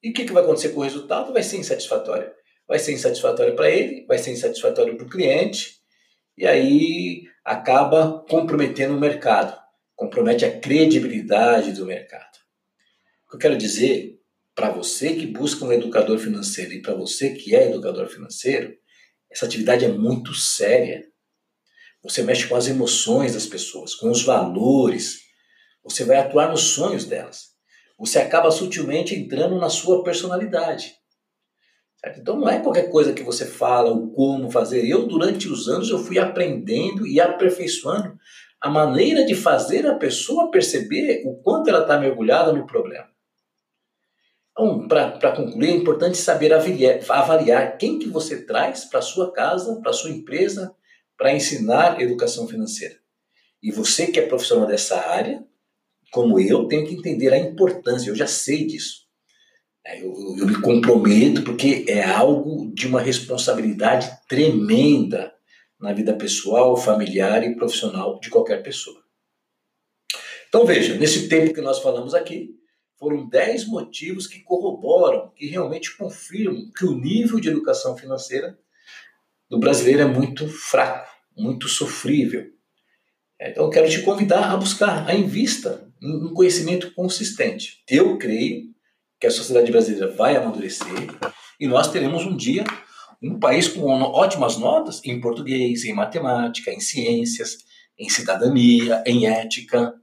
E 0.02 0.12
o 0.12 0.14
que, 0.14 0.24
que 0.24 0.32
vai 0.32 0.44
acontecer 0.44 0.70
com 0.70 0.80
o 0.80 0.84
resultado? 0.84 1.34
Vai 1.34 1.44
ser 1.44 1.58
insatisfatório. 1.58 2.32
Vai 2.66 2.80
ser 2.80 2.94
insatisfatório 2.94 3.54
para 3.54 3.70
ele, 3.70 4.06
vai 4.06 4.18
ser 4.18 4.32
insatisfatório 4.32 4.96
para 4.96 5.06
o 5.06 5.10
cliente, 5.10 5.82
e 6.38 6.48
aí 6.48 7.24
acaba 7.44 8.26
comprometendo 8.30 8.96
o 8.96 9.00
mercado, 9.00 9.60
compromete 10.00 10.46
a 10.46 10.60
credibilidade 10.60 11.74
do 11.74 11.86
mercado. 11.86 12.38
O 13.26 13.32
que 13.32 13.36
eu 13.36 13.40
quero 13.40 13.58
dizer 13.58 14.18
para 14.56 14.72
você 14.72 15.14
que 15.14 15.28
busca 15.28 15.66
um 15.66 15.74
educador 15.74 16.18
financeiro 16.18 16.72
e 16.72 16.82
para 16.82 16.96
você 16.96 17.34
que 17.34 17.54
é 17.54 17.68
educador 17.68 18.08
financeiro, 18.08 18.74
essa 19.30 19.46
atividade 19.46 19.84
é 19.84 19.90
muito 19.90 20.34
séria. 20.34 21.06
Você 22.02 22.24
mexe 22.24 22.48
com 22.48 22.56
as 22.56 22.68
emoções 22.68 23.34
das 23.34 23.46
pessoas, 23.46 23.94
com 23.94 24.10
os 24.10 24.24
valores. 24.24 25.18
Você 25.84 26.06
vai 26.06 26.16
atuar 26.16 26.50
nos 26.50 26.62
sonhos 26.62 27.04
delas. 27.04 27.50
Você 27.98 28.20
acaba 28.20 28.52
sutilmente 28.52 29.14
entrando 29.14 29.58
na 29.58 29.70
sua 29.70 30.02
personalidade. 30.02 30.96
Certo? 32.00 32.22
Então 32.22 32.40
não 32.40 32.48
é 32.48 32.62
qualquer 32.62 32.90
coisa 32.90 33.12
que 33.12 33.22
você 33.22 33.46
fala 33.46 33.92
ou 33.92 34.14
como 34.14 34.50
fazer. 34.50 34.88
Eu, 34.88 35.06
durante 35.06 35.50
os 35.50 35.68
anos, 35.68 35.90
eu 35.90 36.00
fui 36.00 36.18
aprendendo 36.18 37.06
e 37.06 37.20
aperfeiçoando 37.20 38.18
a 38.62 38.70
maneira 38.70 39.26
de 39.26 39.36
fazer 39.36 39.88
a 39.88 39.96
pessoa 39.96 40.52
perceber 40.52 41.24
o 41.26 41.36
quanto 41.36 41.70
ela 41.70 41.82
está 41.82 41.98
mergulhada 41.98 42.52
no 42.52 42.68
problema. 42.68 43.08
Então, 44.52 44.88
para 44.88 45.32
concluir, 45.32 45.70
é 45.70 45.76
importante 45.76 46.18
saber 46.18 46.52
avaliar, 46.54 47.78
quem 47.78 47.98
que 47.98 48.10
você 48.10 48.44
traz 48.44 48.84
para 48.84 49.02
sua 49.02 49.32
casa, 49.32 49.80
para 49.82 49.94
sua 49.94 50.10
empresa, 50.10 50.76
para 51.18 51.34
ensinar 51.34 52.02
educação 52.02 52.48
financeira. 52.48 52.96
E 53.64 53.72
você 53.72 54.08
que 54.08 54.20
é 54.20 54.26
profissional 54.26 54.68
dessa 54.68 55.00
área, 55.10 55.44
como 56.12 56.40
eu, 56.40 56.68
tem 56.68 56.86
que 56.86 56.94
entender 56.94 57.32
a 57.32 57.38
importância, 57.38 58.10
eu 58.10 58.16
já 58.16 58.28
sei 58.28 58.66
disso. 58.66 59.08
É, 59.86 60.02
eu, 60.02 60.14
eu, 60.38 60.46
me 60.46 60.62
comprometo 60.62 61.42
porque 61.44 61.86
é 61.88 62.04
algo 62.04 62.72
de 62.74 62.88
uma 62.88 63.00
responsabilidade 63.02 64.12
tremenda 64.28 65.34
na 65.80 65.94
vida 65.94 66.14
pessoal, 66.14 66.76
familiar 66.76 67.44
e 67.44 67.56
profissional 67.56 68.20
de 68.20 68.30
qualquer 68.30 68.62
pessoa. 68.62 69.02
Então 70.48 70.66
veja, 70.66 70.96
nesse 70.96 71.30
tempo 71.30 71.54
que 71.54 71.62
nós 71.62 71.80
falamos 71.80 72.14
aqui, 72.14 72.50
foram 72.98 73.30
10 73.30 73.68
motivos 73.68 74.28
que 74.28 74.42
corroboram, 74.42 75.32
que 75.36 75.48
realmente 75.48 75.96
confirmam 75.96 76.70
que 76.76 76.86
o 76.86 76.96
nível 76.96 77.40
de 77.40 77.48
educação 77.48 77.96
financeira 77.96 78.60
do 79.50 79.58
brasileiro 79.58 80.02
é 80.02 80.06
muito 80.06 80.48
fraco, 80.50 81.10
muito 81.36 81.70
sofrível. 81.70 82.46
É, 83.40 83.52
então, 83.52 83.64
eu 83.64 83.70
quero 83.70 83.90
te 83.90 84.02
convidar 84.02 84.52
a 84.52 84.58
buscar, 84.58 85.08
a 85.08 85.16
invista 85.16 85.90
em 86.02 86.26
um 86.26 86.34
conhecimento 86.34 86.94
consistente. 86.94 87.82
Eu 87.90 88.18
creio 88.18 88.74
que 89.20 89.28
a 89.28 89.32
sociedade 89.32 89.72
brasileira 89.72 90.12
vai 90.12 90.36
amadurecer 90.36 90.88
e 91.60 91.68
nós 91.68 91.92
teremos 91.92 92.26
um 92.26 92.36
dia 92.36 92.66
um 93.22 93.40
país 93.40 93.68
com 93.68 93.90
ótimas 94.02 94.58
notas 94.58 95.02
em 95.04 95.20
português, 95.20 95.84
em 95.84 95.94
matemática, 95.94 96.72
em 96.72 96.80
ciências, 96.80 97.58
em 97.98 98.08
cidadania, 98.08 99.04
em 99.06 99.28
ética, 99.28 99.94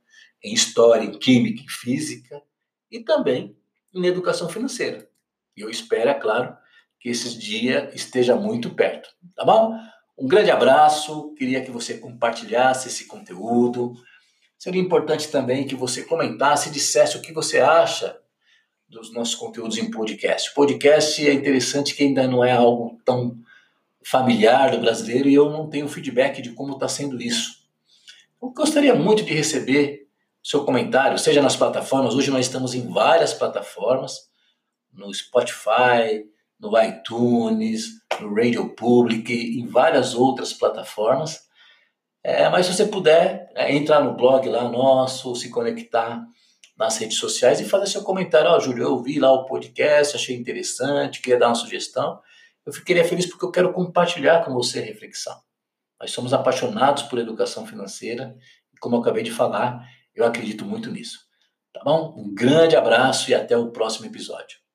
em 0.44 0.52
história, 0.52 1.04
em 1.04 1.18
química, 1.18 1.62
em 1.62 1.68
física 1.68 2.42
e 2.90 3.00
também 3.00 3.56
em 3.94 4.06
educação 4.06 4.48
financeira. 4.48 5.08
E 5.56 5.62
eu 5.62 5.70
espero, 5.70 6.10
é 6.10 6.14
claro, 6.14 6.54
que 7.00 7.08
esse 7.08 7.38
dia 7.38 7.90
esteja 7.94 8.36
muito 8.36 8.74
perto. 8.74 9.08
Tá 9.34 9.44
bom? 9.44 9.74
Um 10.18 10.26
grande 10.26 10.50
abraço, 10.50 11.34
queria 11.34 11.64
que 11.64 11.70
você 11.70 11.98
compartilhasse 11.98 12.88
esse 12.88 13.06
conteúdo. 13.06 13.94
Seria 14.58 14.80
importante 14.80 15.28
também 15.28 15.66
que 15.66 15.74
você 15.74 16.02
comentasse 16.02 16.68
e 16.68 16.72
dissesse 16.72 17.16
o 17.16 17.22
que 17.22 17.32
você 17.32 17.60
acha 17.60 18.18
dos 18.88 19.12
nossos 19.12 19.34
conteúdos 19.34 19.78
em 19.78 19.90
podcast. 19.90 20.54
Podcast 20.54 21.26
é 21.26 21.32
interessante 21.32 21.94
que 21.94 22.04
ainda 22.04 22.26
não 22.26 22.44
é 22.44 22.52
algo 22.52 23.00
tão 23.04 23.36
familiar 24.04 24.70
do 24.70 24.78
brasileiro 24.78 25.28
e 25.28 25.34
eu 25.34 25.50
não 25.50 25.68
tenho 25.68 25.88
feedback 25.88 26.40
de 26.40 26.52
como 26.52 26.74
está 26.74 26.88
sendo 26.88 27.20
isso. 27.20 27.66
Eu 28.40 28.50
gostaria 28.50 28.94
muito 28.94 29.24
de 29.24 29.34
receber 29.34 30.06
seu 30.42 30.64
comentário, 30.64 31.18
seja 31.18 31.42
nas 31.42 31.56
plataformas. 31.56 32.14
Hoje 32.14 32.30
nós 32.30 32.46
estamos 32.46 32.74
em 32.74 32.88
várias 32.88 33.34
plataformas, 33.34 34.30
no 34.92 35.12
Spotify, 35.12 36.24
no 36.58 36.80
iTunes, 36.80 37.86
no 38.20 38.32
Radio 38.32 38.68
Public, 38.68 39.32
em 39.32 39.66
várias 39.66 40.14
outras 40.14 40.52
plataformas. 40.52 41.46
É, 42.22 42.48
mas 42.48 42.66
se 42.66 42.74
você 42.74 42.86
puder 42.86 43.50
é, 43.56 43.74
entrar 43.74 44.02
no 44.02 44.14
blog 44.14 44.48
lá 44.48 44.68
nosso, 44.68 45.34
se 45.34 45.50
conectar 45.50 46.24
nas 46.76 46.98
redes 46.98 47.18
sociais 47.18 47.60
e 47.60 47.64
fazer 47.64 47.86
seu 47.86 48.02
comentário. 48.02 48.50
Ó, 48.50 48.56
oh, 48.56 48.60
Júlio, 48.60 48.84
eu 48.84 49.02
vi 49.02 49.18
lá 49.18 49.32
o 49.32 49.46
podcast, 49.46 50.16
achei 50.16 50.36
interessante, 50.36 51.20
queria 51.20 51.38
dar 51.38 51.48
uma 51.48 51.54
sugestão. 51.54 52.20
Eu 52.64 52.72
ficaria 52.72 53.04
feliz 53.04 53.26
porque 53.26 53.44
eu 53.44 53.50
quero 53.50 53.72
compartilhar 53.72 54.44
com 54.44 54.52
você 54.52 54.80
a 54.80 54.82
reflexão. 54.82 55.40
Nós 56.00 56.10
somos 56.10 56.32
apaixonados 56.32 57.04
por 57.04 57.18
educação 57.18 57.66
financeira 57.66 58.36
e, 58.74 58.78
como 58.78 58.96
eu 58.96 59.00
acabei 59.00 59.22
de 59.22 59.30
falar, 59.30 59.88
eu 60.14 60.24
acredito 60.24 60.64
muito 60.64 60.90
nisso. 60.90 61.20
Tá 61.72 61.82
bom? 61.84 62.14
Um 62.16 62.34
grande 62.34 62.76
abraço 62.76 63.30
e 63.30 63.34
até 63.34 63.56
o 63.56 63.70
próximo 63.70 64.06
episódio. 64.06 64.65